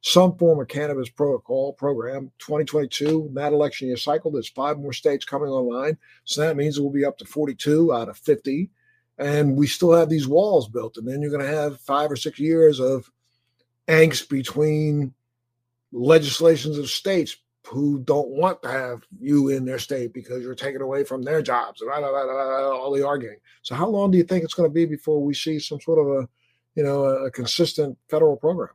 [0.02, 2.30] some form of cannabis protocol program.
[2.40, 5.96] 2022, that election year cycle, there's five more states coming online.
[6.24, 8.68] So that means it will be up to 42 out of 50.
[9.16, 10.98] And we still have these walls built.
[10.98, 13.10] And then you're going to have five or six years of
[13.88, 15.14] angst between
[15.90, 20.80] legislations of states who don't want to have you in their state because you're taking
[20.80, 23.36] away from their jobs, blah, blah, blah, all the arguing.
[23.62, 25.98] So, how long do you think it's going to be before we see some sort
[25.98, 26.28] of a,
[26.74, 28.70] you know, a consistent federal program?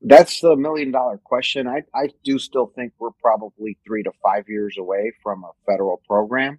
[0.00, 1.68] That's the million dollar question.
[1.68, 6.02] I, I do still think we're probably three to five years away from a federal
[6.08, 6.58] program.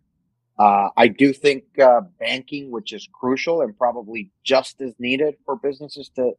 [0.58, 5.56] Uh, I do think uh, banking, which is crucial and probably just as needed for
[5.58, 6.32] businesses to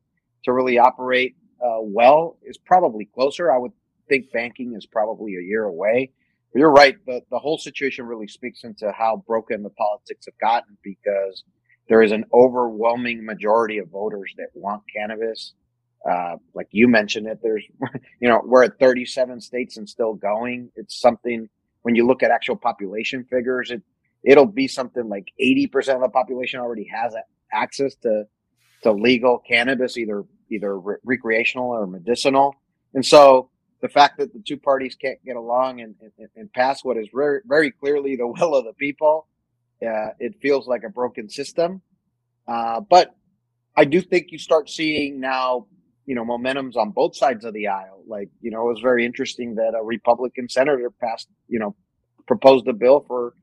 [0.45, 3.51] to really operate uh, well, is probably closer.
[3.51, 3.73] I would
[4.09, 6.13] think banking is probably a year away.
[6.53, 6.97] But you're right.
[7.07, 11.43] The, the whole situation really speaks into how broken the politics have gotten because
[11.89, 15.53] there is an overwhelming majority of voters that want cannabis.
[16.09, 17.65] Uh, like you mentioned it, there's,
[18.21, 20.71] you know, we're at 37 states and still going.
[20.77, 21.49] It's something
[21.83, 23.83] when you look at actual population figures, it,
[24.23, 27.15] it'll be something like 80% of the population already has
[27.53, 28.25] access to,
[28.83, 32.55] to legal cannabis, either, either re- recreational or medicinal.
[32.95, 33.51] And so
[33.85, 37.07] the fact that the two parties can't get along and, and, and pass what is
[37.13, 39.27] very, very clearly the will of the people,
[39.87, 41.83] uh, it feels like a broken system.
[42.49, 43.15] Uh, but
[43.77, 45.67] I do think you start seeing now
[46.07, 48.03] you know momentum's on both sides of the aisle.
[48.07, 51.77] Like you know, it was very interesting that a Republican senator passed you know
[52.27, 53.35] proposed a bill for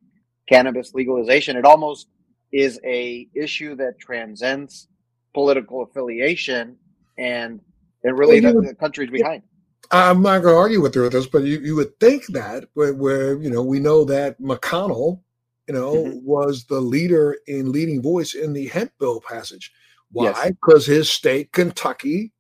[0.50, 1.56] cannabis legalization.
[1.56, 2.08] It almost
[2.52, 4.88] is a issue that transcends
[5.36, 6.78] political affiliation
[7.20, 7.60] and
[8.04, 9.44] and really well, the, the country's behind.
[9.90, 12.66] I'm not going to argue with you with this, but you, you would think that
[12.74, 15.22] where, where, you know we know that McConnell,
[15.68, 16.26] you know, mm-hmm.
[16.26, 19.72] was the leader in leading voice in the hemp bill passage.
[20.12, 20.50] Why?
[20.50, 20.98] Because yes.
[20.98, 22.32] his state, Kentucky,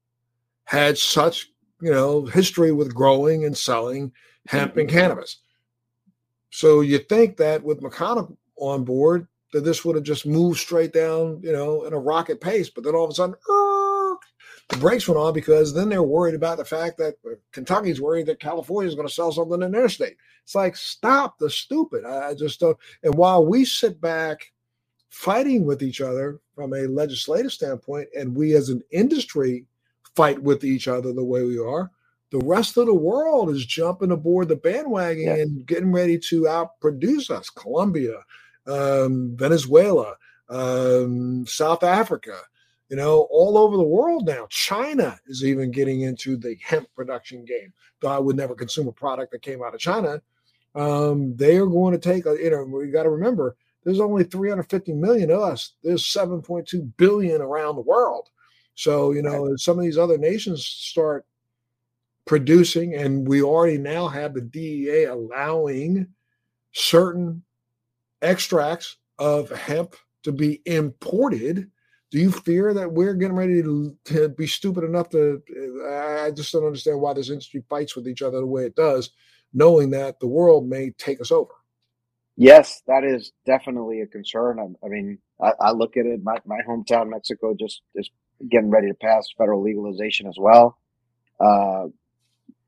[0.66, 1.48] had such
[1.82, 4.12] you know history with growing and selling
[4.48, 4.82] hemp mm-hmm.
[4.82, 5.38] and cannabis.
[6.52, 10.94] So you think that with McConnell on board, that this would have just moved straight
[10.94, 12.70] down, you know, in a rocket pace.
[12.70, 13.36] But then all of a sudden,
[14.72, 18.26] the brakes went on because then they're worried about the fact that uh, Kentucky's worried
[18.28, 20.16] that California is going to sell something in their state.
[20.44, 22.06] It's like, stop the stupid.
[22.06, 22.78] I just don't.
[23.04, 24.52] And while we sit back
[25.10, 29.66] fighting with each other from a legislative standpoint, and we as an industry
[30.16, 31.92] fight with each other the way we are,
[32.32, 35.40] the rest of the world is jumping aboard the bandwagon yes.
[35.40, 37.50] and getting ready to outproduce us.
[37.50, 38.24] Colombia,
[38.68, 40.16] um, Venezuela,
[40.50, 42.38] um, South Africa,
[42.92, 44.46] you know, all over the world now.
[44.50, 47.72] China is even getting into the hemp production game.
[48.02, 50.22] Though I would never consume a product that came out of China.
[50.76, 54.92] Um, they are going to take, you know, we got to remember there's only 350
[54.92, 55.74] million of us.
[55.82, 58.30] There's 7.2 billion around the world.
[58.76, 61.26] So, you know, some of these other nations start
[62.26, 66.08] producing, and we already now have the DEA allowing
[66.74, 67.42] certain
[68.22, 71.72] extracts of hemp to be imported.
[72.12, 75.42] Do you fear that we're getting ready to, to, be stupid enough to?
[75.90, 79.12] I just don't understand why this industry fights with each other the way it does,
[79.54, 81.54] knowing that the world may take us over.
[82.36, 84.60] Yes, that is definitely a concern.
[84.60, 86.22] I, I mean, I, I, look at it.
[86.22, 88.10] My, my hometown, Mexico, just is
[88.50, 90.78] getting ready to pass federal legalization as well.
[91.40, 91.88] Uh,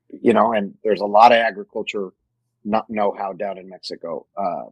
[0.08, 2.10] you know, and there's a lot of agriculture
[2.64, 4.26] not know-how down in Mexico.
[4.36, 4.66] Uh,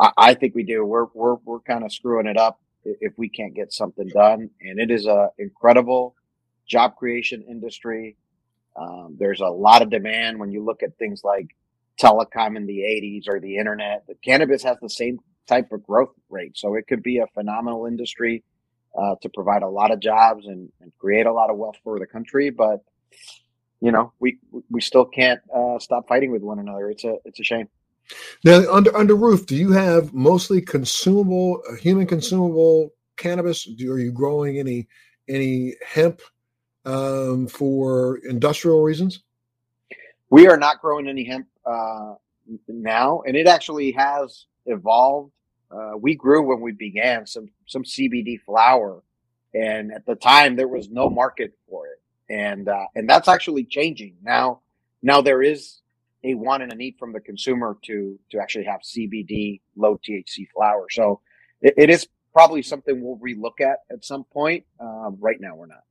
[0.00, 0.84] I, I think we do.
[0.84, 4.50] We're we're we're kind of screwing it up if we can't get something done.
[4.60, 6.14] And it is a incredible
[6.66, 8.16] job creation industry.
[8.76, 11.48] Um, there's a lot of demand when you look at things like
[12.00, 14.04] telecom in the 80s or the internet.
[14.06, 17.86] The cannabis has the same type of growth rate, so it could be a phenomenal
[17.86, 18.44] industry
[18.96, 21.98] uh, to provide a lot of jobs and, and, create a lot of wealth for
[21.98, 22.50] the country.
[22.50, 22.80] But
[23.80, 24.38] you know, we
[24.68, 26.90] we still can't uh, stop fighting with one another.
[26.90, 27.68] It's a it's a shame.
[28.44, 33.64] Now, under under roof, do you have mostly consumable, uh, human consumable cannabis?
[33.64, 34.88] Do, are you growing any
[35.28, 36.22] any hemp
[36.84, 39.22] um, for industrial reasons?
[40.30, 42.14] We are not growing any hemp uh,
[42.68, 45.32] now, and it actually has evolved.
[45.70, 49.02] Uh, we grew when we began some some CBD flower,
[49.54, 52.00] and at the time there was no market for it,
[52.32, 54.60] and uh, and that's actually changing now.
[55.02, 55.79] Now there is
[56.24, 60.48] a want and a need from the consumer to to actually have CBD low THC
[60.54, 60.86] flower.
[60.90, 61.20] So
[61.60, 64.64] it, it is probably something we'll relook at at some point.
[64.78, 65.84] Um, right now, we're not.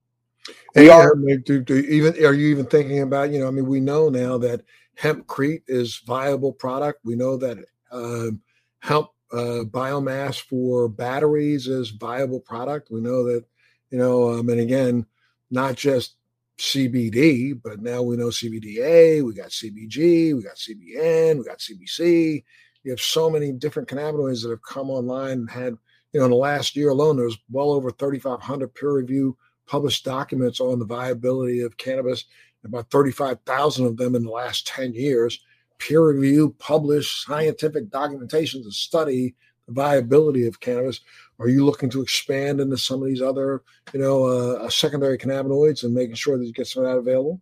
[0.76, 1.16] We are.
[1.16, 3.32] Do, do even are you even thinking about?
[3.32, 4.64] You know, I mean, we know now that
[5.00, 7.02] hempcrete is viable product.
[7.04, 7.58] We know that
[7.92, 8.42] um,
[8.80, 12.90] hemp uh, biomass for batteries is viable product.
[12.92, 13.46] We know that
[13.90, 15.06] you know, um, and again,
[15.52, 16.16] not just
[16.60, 22.44] CBD, but now we know CBDA, we got CBG, we got CBN, we got CBC.
[22.84, 25.78] You have so many different cannabinoids that have come online and had,
[26.14, 29.38] you know, in the last year alone, there's well over 3,500 peer review
[29.70, 32.26] published documents on the viability of cannabis,
[32.66, 35.40] about 35,000 of them in the last 10 years.
[35.78, 39.36] Peer review, published scientific documentation to study
[39.68, 41.02] the viability of cannabis.
[41.40, 45.18] Are you looking to expand into some of these other, you know, uh, uh, secondary
[45.18, 47.40] cannabinoids and making sure that you get some of that available?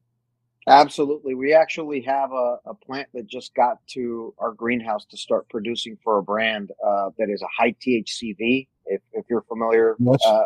[0.67, 1.33] Absolutely.
[1.33, 5.97] We actually have a, a plant that just got to our greenhouse to start producing
[6.03, 8.67] for a brand uh, that is a high THCV.
[8.85, 10.43] If, if you're familiar, uh,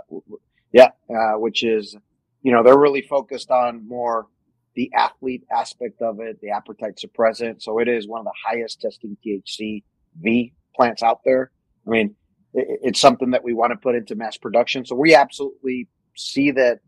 [0.72, 1.96] yeah, uh, which is,
[2.44, 4.28] you know, they're really focused on more
[4.76, 7.62] the athlete aspect of it, the appetite suppressant.
[7.62, 11.52] So it is one of the highest testing THCV plants out there.
[11.86, 12.16] I mean,
[12.54, 14.86] it's something that we want to put into mass production.
[14.86, 16.80] So we absolutely see that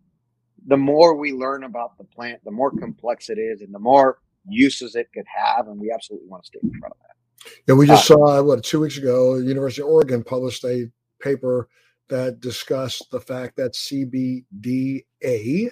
[0.66, 4.20] the more we learn about the plant, the more complex it is and the more
[4.48, 5.68] uses it could have.
[5.68, 7.52] And we absolutely want to stay in front of that.
[7.68, 10.90] Yeah, we just uh, saw what two weeks ago, University of Oregon published a
[11.22, 11.68] paper
[12.10, 15.72] that discussed the fact that CBDA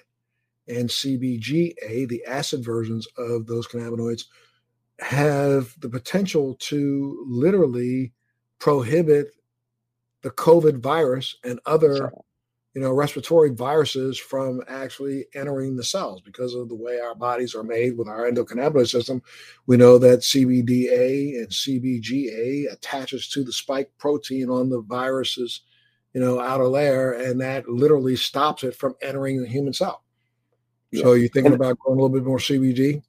[0.68, 4.24] and CBGA, the acid versions of those cannabinoids,
[5.00, 8.14] have the potential to literally
[8.60, 9.32] prohibit
[10.22, 12.12] the COVID virus and other
[12.74, 17.54] you know, respiratory viruses from actually entering the cells because of the way our bodies
[17.54, 19.22] are made with our endocannabinoid system.
[19.68, 25.62] We know that CBDA and CBGA attaches to the spike protein on the virus's,
[26.14, 30.04] you know, outer layer, and that literally stops it from entering the human cell.
[30.92, 31.04] Yeah.
[31.04, 33.04] So you're thinking about going a little bit more CBD?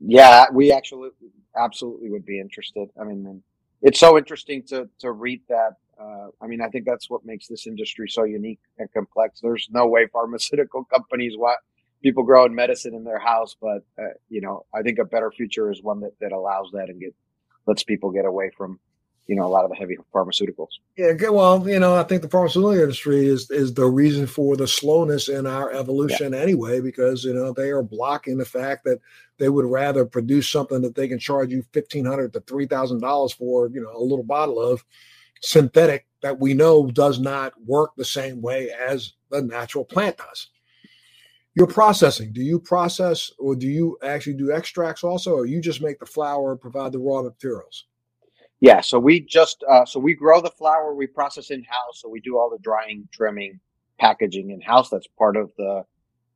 [0.00, 1.10] Yeah, we actually
[1.56, 2.90] absolutely would be interested.
[3.00, 3.42] I mean,
[3.82, 7.46] it's so interesting to to read that uh, I mean, I think that's what makes
[7.48, 9.40] this industry so unique and complex.
[9.40, 11.58] There's no way pharmaceutical companies want
[12.02, 15.70] people growing medicine in their house, but uh, you know, I think a better future
[15.70, 17.14] is one that, that allows that and get
[17.66, 18.80] lets people get away from
[19.26, 20.68] you know a lot of the heavy pharmaceuticals.
[20.96, 24.66] Yeah, well, you know, I think the pharmaceutical industry is is the reason for the
[24.66, 26.40] slowness in our evolution yeah.
[26.40, 29.00] anyway, because you know they are blocking the fact that
[29.38, 33.00] they would rather produce something that they can charge you fifteen hundred to three thousand
[33.00, 34.84] dollars for, you know, a little bottle of
[35.40, 40.48] synthetic that we know does not work the same way as the natural plant does.
[41.54, 45.82] Your processing, do you process or do you actually do extracts also, or you just
[45.82, 47.86] make the flower, provide the raw materials?
[48.62, 52.08] Yeah, so we just uh, so we grow the flower, we process in house, so
[52.08, 53.58] we do all the drying, trimming,
[53.98, 54.88] packaging in house.
[54.88, 55.82] That's part of the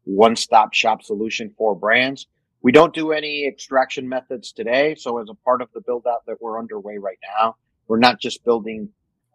[0.02, 2.26] one stop shop solution for brands.
[2.62, 4.96] We don't do any extraction methods today.
[4.96, 7.54] So as a part of the build out that we're underway right now,
[7.86, 8.88] we're not just building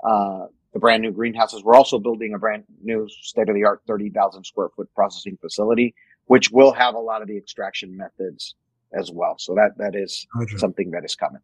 [0.04, 1.64] uh, the brand new greenhouses.
[1.64, 5.96] We're also building a brand new state of the art 30,000 square foot processing facility,
[6.26, 8.56] which will have a lot of the extraction methods
[8.92, 9.38] as well.
[9.40, 10.60] So that, that is gotcha.
[10.60, 11.40] something that is coming.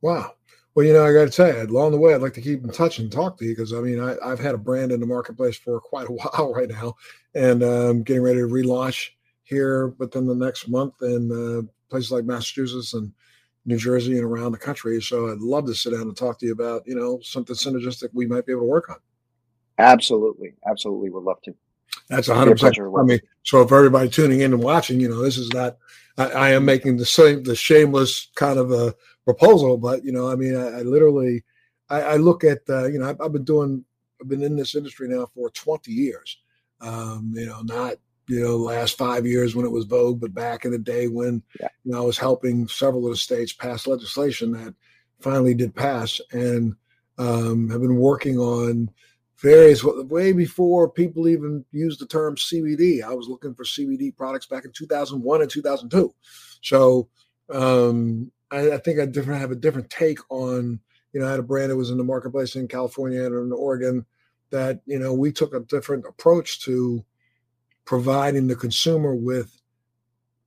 [0.00, 0.32] Wow.
[0.74, 2.62] Well, you know, I got to tell you, along the way, I'd like to keep
[2.62, 5.00] in touch and talk to you because I mean, I, have had a brand in
[5.00, 6.94] the marketplace for quite a while right now,
[7.34, 9.10] and I'm um, getting ready to relaunch
[9.44, 13.12] here within the next month in uh, places like Massachusetts and
[13.64, 15.00] New Jersey and around the country.
[15.00, 18.10] So I'd love to sit down and talk to you about, you know, something synergistic
[18.12, 18.96] we might be able to work on.
[19.78, 20.54] Absolutely.
[20.68, 21.10] Absolutely.
[21.10, 21.54] Would love to.
[22.08, 22.78] That's a hundred percent.
[22.78, 25.76] I mean, so for everybody tuning in and watching, you know, this is not,
[26.18, 28.94] I, I, am making the same, the shameless kind of a
[29.24, 31.44] proposal, but you know, I mean, I, I literally,
[31.90, 33.84] I, I, look at, uh, you know, I've, I've, been doing,
[34.20, 36.38] I've been in this industry now for 20 years.
[36.80, 37.96] Um, you know, not
[38.28, 41.42] you know, last five years when it was vogue, but back in the day when
[41.60, 41.68] yeah.
[41.84, 44.74] you know I was helping several of the states pass legislation that
[45.20, 46.74] finally did pass, and
[47.18, 48.90] um, have been working on
[49.38, 53.02] various way before people even used the term CBD.
[53.02, 56.14] I was looking for CBD products back in 2001 and 2002.
[56.62, 57.08] So
[57.50, 60.80] um, I, I, think I different have a different take on.
[61.12, 63.52] You know, I had a brand that was in the marketplace in California and in
[63.52, 64.06] Oregon
[64.50, 67.04] that you know we took a different approach to
[67.84, 69.60] providing the consumer with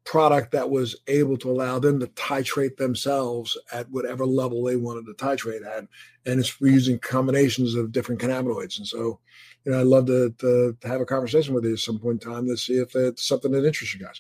[0.10, 5.06] product that was able to allow them to titrate themselves at whatever level they wanted
[5.06, 5.86] to titrate at.
[6.26, 8.80] And it's using combinations of different cannabinoids.
[8.80, 9.20] And so,
[9.64, 12.26] you know, I'd love to, to, to have a conversation with you at some point
[12.26, 14.20] in time to see if it's something that interests you guys.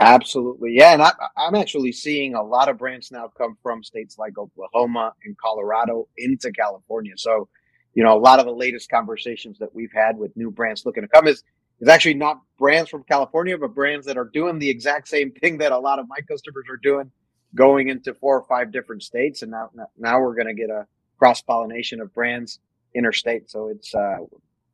[0.00, 0.72] Absolutely.
[0.72, 0.94] Yeah.
[0.94, 5.12] And I, I'm actually seeing a lot of brands now come from states like Oklahoma
[5.26, 7.12] and Colorado into California.
[7.18, 7.46] So,
[7.92, 11.02] you know, a lot of the latest conversations that we've had with new brands looking
[11.02, 11.44] to come is
[11.80, 15.58] is actually not brands from California, but brands that are doing the exact same thing
[15.58, 17.10] that a lot of my customers are doing,
[17.54, 19.42] going into four or five different states.
[19.42, 20.86] And now, now we're going to get a
[21.18, 22.60] cross pollination of brands
[22.94, 23.50] interstate.
[23.50, 24.18] So it's, uh,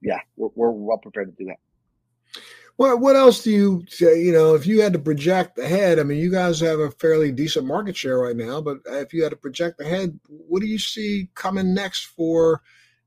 [0.03, 2.41] yeah, we're, we're well prepared to do that.
[2.79, 4.23] Well, what else do you say?
[4.23, 7.33] You know, if you had to project ahead, I mean, you guys have a fairly
[7.33, 10.79] decent market share right now, but if you had to project ahead, what do you
[10.79, 12.61] see coming next for,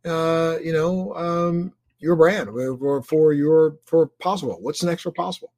[0.05, 4.59] uh, you know, um, your brand or for your for Posibl.
[4.61, 5.49] What's next for Posibl?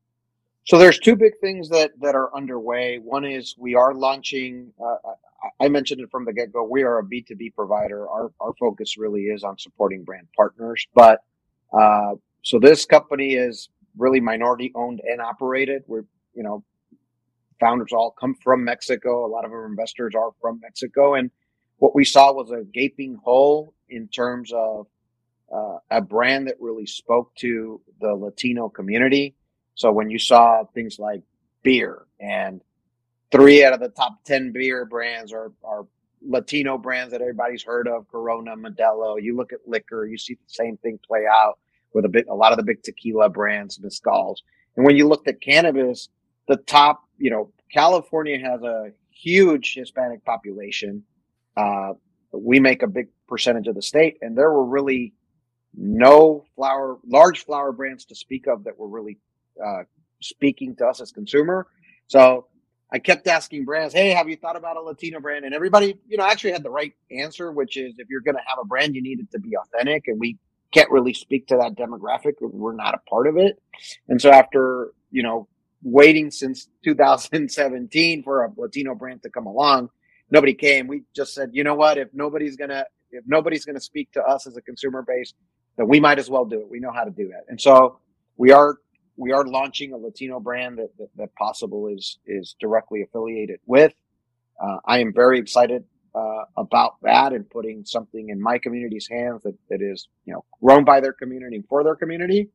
[0.66, 3.00] So there's two big things that that are underway.
[3.00, 5.12] One is we are launching uh,
[5.60, 8.08] i mentioned it from the get-go we are a b2b provider.
[8.08, 10.86] Our, our focus really is on supporting brand partners.
[10.94, 11.20] But
[11.74, 15.84] uh, so this company is really minority owned and operated.
[15.88, 16.64] We're you know
[17.60, 19.26] founders all come from mexico.
[19.26, 21.16] A lot of our investors are from mexico.
[21.16, 21.32] And
[21.78, 24.88] what we saw was a gaping hole in terms of
[25.54, 29.36] uh, a brand that really spoke to the Latino community.
[29.76, 31.22] So when you saw things like
[31.64, 32.62] beer and
[33.32, 35.86] three out of the top 10 beer brands are, are
[36.22, 39.22] Latino brands that everybody's heard of, Corona, Modelo.
[39.22, 41.58] You look at liquor, you see the same thing play out
[41.94, 44.38] with a bit, a lot of the big tequila brands, mezcals.
[44.78, 46.10] And when you looked at cannabis,
[46.48, 51.04] the top, you know, California has a huge Hispanic population.
[51.58, 51.94] Uh,
[52.32, 55.14] we make a big percentage of the state and there were really
[55.76, 59.18] no flower, large flower brands to speak of that were really
[59.64, 59.84] uh,
[60.22, 61.68] speaking to us as consumer.
[62.08, 62.48] So
[62.92, 66.18] I kept asking brands, "Hey, have you thought about a Latino brand?" And everybody, you
[66.18, 68.96] know, actually had the right answer, which is if you're going to have a brand,
[68.96, 70.08] you need it to be authentic.
[70.08, 70.38] And we
[70.72, 72.34] can't really speak to that demographic.
[72.42, 73.62] We're not a part of it.
[74.08, 75.48] And so after, you know,
[75.84, 79.90] waiting since 2017 for a Latino brand to come along,
[80.30, 80.88] nobody came.
[80.88, 81.98] We just said, you know what?
[81.98, 85.34] If nobody's to, if nobody's going to speak to us as a consumer base,
[85.82, 86.70] then we might as well do it.
[86.70, 87.46] We know how to do that.
[87.50, 87.98] And so
[88.38, 88.78] we are,
[89.18, 93.92] we are launching a Latino brand that, that, that Posibl is, is directly affiliated with.
[94.64, 99.42] Uh, I am very excited uh, about that and putting something in my community's hands
[99.42, 102.50] that, that is, you know, grown by their community and for their community.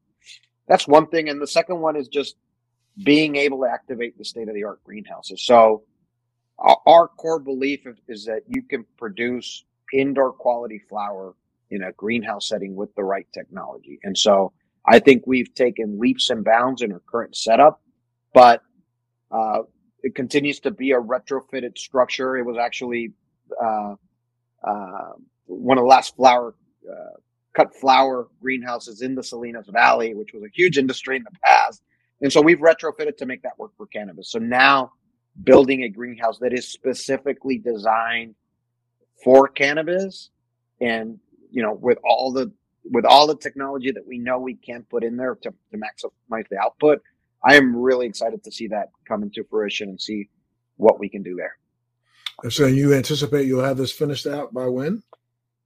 [0.68, 1.28] That's one thing.
[1.28, 2.36] And the second one is just
[3.02, 5.42] being able to activate the state of the art greenhouses.
[5.42, 5.82] So
[6.60, 11.34] our, our core belief is that you can produce indoor quality flower
[11.70, 13.98] in a greenhouse setting with the right technology.
[14.02, 14.52] And so
[14.86, 17.80] I think we've taken leaps and bounds in our current setup,
[18.32, 18.62] but,
[19.30, 19.62] uh,
[20.02, 22.36] it continues to be a retrofitted structure.
[22.36, 23.12] It was actually
[23.60, 23.94] uh,
[24.62, 25.12] uh,
[25.46, 26.54] one of the last flower
[26.88, 27.16] uh,
[27.54, 31.82] cut flower greenhouses in the Salinas Valley, which was a huge industry in the past.
[32.20, 34.30] And so we've retrofitted to make that work for cannabis.
[34.30, 34.92] So now
[35.42, 38.34] building a greenhouse that is specifically designed
[39.24, 40.30] for cannabis
[40.80, 41.18] and,
[41.56, 42.52] you know, with all the,
[42.84, 46.46] with all the technology that we know we can't put in there to, to maximize
[46.50, 47.00] the output,
[47.42, 50.28] I am really excited to see that come into fruition and see
[50.76, 51.56] what we can do there.
[52.50, 55.02] So you anticipate you'll have this finished out by when?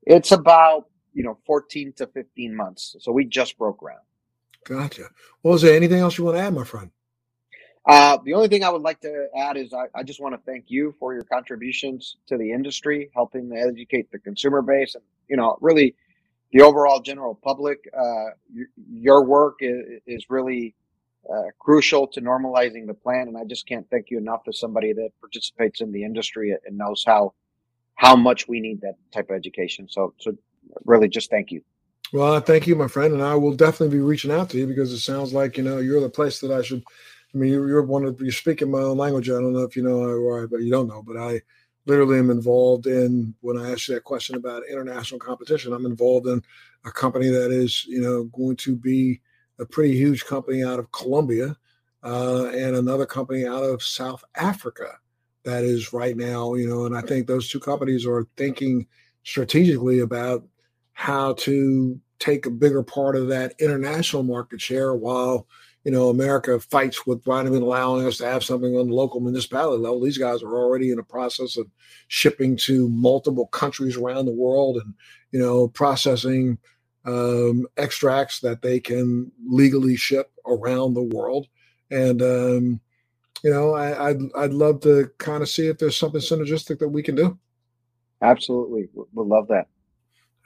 [0.04, 2.94] It's about, you know, 14 to 15 months.
[3.00, 4.04] So we just broke ground.
[4.64, 5.08] Gotcha.
[5.42, 6.92] Well, is there anything else you want to add, my friend?
[7.84, 10.40] Uh, the only thing I would like to add is I, I, just want to
[10.44, 15.02] thank you for your contributions to the industry, helping to educate the consumer base and,
[15.30, 15.94] you know, really
[16.52, 17.78] the overall general public.
[17.96, 18.30] Uh,
[18.90, 20.74] your, work is, is really
[21.32, 23.28] uh, crucial to normalizing the plan.
[23.28, 26.76] And I just can't thank you enough as somebody that participates in the industry and
[26.76, 27.32] knows how
[27.94, 29.86] how much we need that type of education.
[29.90, 30.32] So, so
[30.86, 31.60] really, just thank you.
[32.14, 34.90] Well, thank you, my friend, and I will definitely be reaching out to you because
[34.90, 36.82] it sounds like you know you're the place that I should.
[37.34, 39.28] I mean, you're, you're one of you're speaking my own language.
[39.28, 41.42] I don't know if you know or but you don't know, but I
[41.90, 45.72] literally am involved in when I asked you that question about international competition.
[45.72, 46.40] I'm involved in
[46.84, 49.20] a company that is you know going to be
[49.58, 51.56] a pretty huge company out of Colombia
[52.04, 54.98] uh, and another company out of South Africa
[55.44, 58.86] that is right now, you know, and I think those two companies are thinking
[59.24, 60.46] strategically about
[60.92, 65.46] how to take a bigger part of that international market share while
[65.84, 69.82] you know America fights with even allowing us to have something on the local municipality
[69.82, 70.00] level.
[70.00, 71.66] These guys are already in the process of
[72.08, 74.94] shipping to multiple countries around the world and
[75.32, 76.58] you know processing
[77.04, 81.48] um, extracts that they can legally ship around the world.
[81.90, 82.80] And um,
[83.42, 86.78] you know, I, would I'd, I'd love to kind of see if there's something synergistic
[86.78, 87.38] that we can do.
[88.22, 89.68] Absolutely, we'll love that.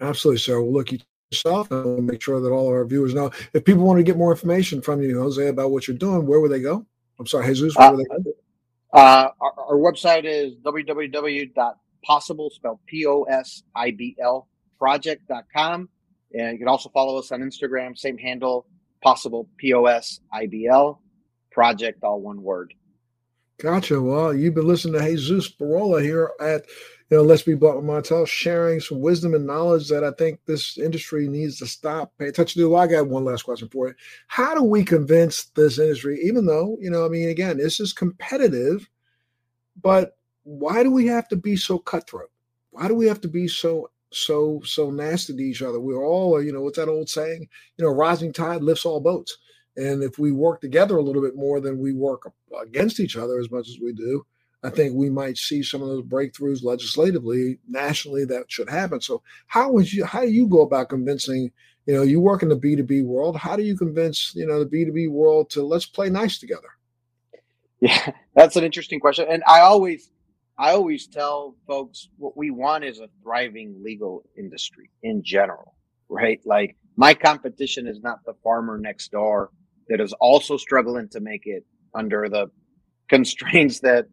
[0.00, 0.60] Absolutely, sir.
[0.60, 0.98] Well, look, you
[1.30, 3.30] yourself and make sure that all of our viewers know.
[3.52, 6.40] If people want to get more information from you, Jose, about what you're doing, where
[6.40, 6.86] would they go?
[7.18, 8.32] I'm sorry, Jesus, where uh, would they go?
[8.92, 14.48] Uh, our, our, website is www.posibl, spelled P-O-S-I-B-L,
[14.78, 15.88] project.com.
[16.32, 18.66] And you can also follow us on Instagram, same handle,
[19.04, 21.00] posibl, P O S I B L,
[21.50, 22.74] project, all one word.
[23.60, 24.00] Gotcha.
[24.00, 26.64] Well, you've been listening to Jesus Barola here at
[27.10, 30.40] you know Let's Be Blunt with Montel, sharing some wisdom and knowledge that I think
[30.46, 32.12] this industry needs to stop.
[32.18, 32.76] Pay attention to.
[32.76, 33.94] I got one last question for you.
[34.26, 37.92] How do we convince this industry, even though you know, I mean, again, this is
[37.92, 38.88] competitive,
[39.80, 42.30] but why do we have to be so cutthroat?
[42.70, 45.80] Why do we have to be so so so nasty to each other.
[45.80, 47.48] We're all, you know, what's that old saying?
[47.76, 49.36] You know, rising tide lifts all boats.
[49.76, 52.32] And if we work together a little bit more than we work
[52.62, 54.24] against each other as much as we do,
[54.64, 59.00] I think we might see some of those breakthroughs legislatively, nationally that should happen.
[59.00, 61.52] So how would you how do you go about convincing,
[61.86, 64.70] you know, you work in the B2B world, how do you convince, you know, the
[64.70, 66.68] B2B world to let's play nice together?
[67.80, 69.26] Yeah, that's an interesting question.
[69.28, 70.10] And I always
[70.56, 75.74] I always tell folks what we want is a thriving legal industry in general,
[76.08, 76.40] right?
[76.46, 79.50] Like my competition is not the farmer next door
[79.88, 82.50] that is also struggling to make it under the
[83.08, 84.06] constraints that,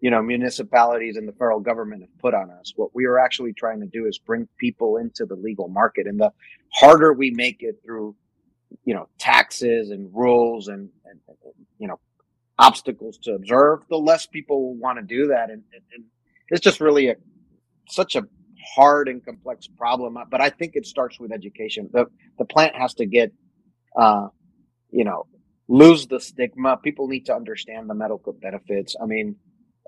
[0.00, 2.72] you know, municipalities and the federal government have put on us.
[2.76, 6.06] What we are actually trying to do is bring people into the legal market.
[6.06, 6.32] And the
[6.72, 8.14] harder we make it through,
[8.84, 11.20] you know, taxes and rules and, and
[11.78, 11.98] you know,
[12.58, 15.50] obstacles to observe, the less people will want to do that.
[15.50, 16.04] And, and, and,
[16.50, 17.14] it's just really a
[17.90, 18.22] such a
[18.74, 20.16] hard and complex problem.
[20.30, 21.90] But I think it starts with education.
[21.92, 22.06] The
[22.38, 23.32] the plant has to get,
[23.94, 24.28] uh,
[24.90, 25.26] you know,
[25.68, 26.78] lose the stigma.
[26.78, 28.96] People need to understand the medical benefits.
[28.98, 29.36] I mean,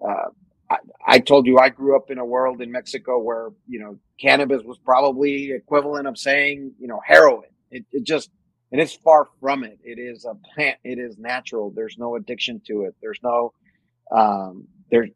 [0.07, 0.30] uh,
[0.70, 0.76] I,
[1.07, 4.62] I told you I grew up in a world in Mexico where, you know, cannabis
[4.62, 7.48] was probably equivalent of saying, you know, heroin.
[7.70, 8.30] It, it just,
[8.72, 9.78] and it's far from it.
[9.82, 10.78] It is a plant.
[10.84, 11.72] It is natural.
[11.74, 12.94] There's no addiction to it.
[13.03, 13.53] There's no,
[14.12, 15.09] um, there,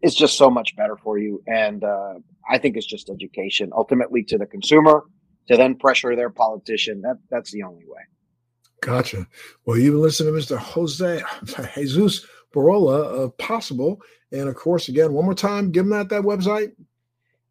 [0.00, 1.42] it's just so much better for you.
[1.46, 2.14] And, uh,
[2.48, 5.02] I think it's just education ultimately to the consumer
[5.48, 7.02] to then pressure their politician.
[7.02, 8.02] That, that's the only way.
[8.82, 9.26] Gotcha.
[9.64, 10.58] Well, you've been listening to Mr.
[10.58, 11.22] Jose
[11.74, 12.26] Jesus
[12.56, 13.98] Barola of Posibl.
[14.32, 16.72] And of course, again, one more time, give them that, that website.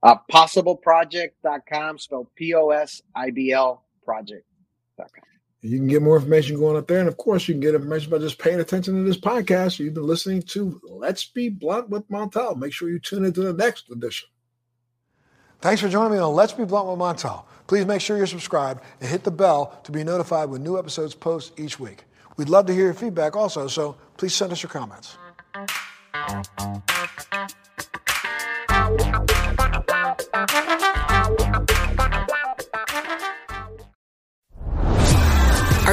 [0.03, 5.07] Uh, posiblproject.com, spelled P O S I B L project.com.
[5.61, 6.99] You can get more information going up there.
[6.99, 9.79] And of course, you can get information by just paying attention to this podcast.
[9.79, 12.55] You've been listening to Let's Be Blunt with Montel.
[12.55, 14.29] Make sure you tune into the next edition.
[15.61, 17.45] Thanks for joining me on Let's Be Blunt with Montel.
[17.65, 21.15] Please make sure you're subscribed and hit the bell to be notified when new episodes
[21.15, 22.03] post each week.
[22.37, 25.17] We'd love to hear your feedback also, so please send us your comments.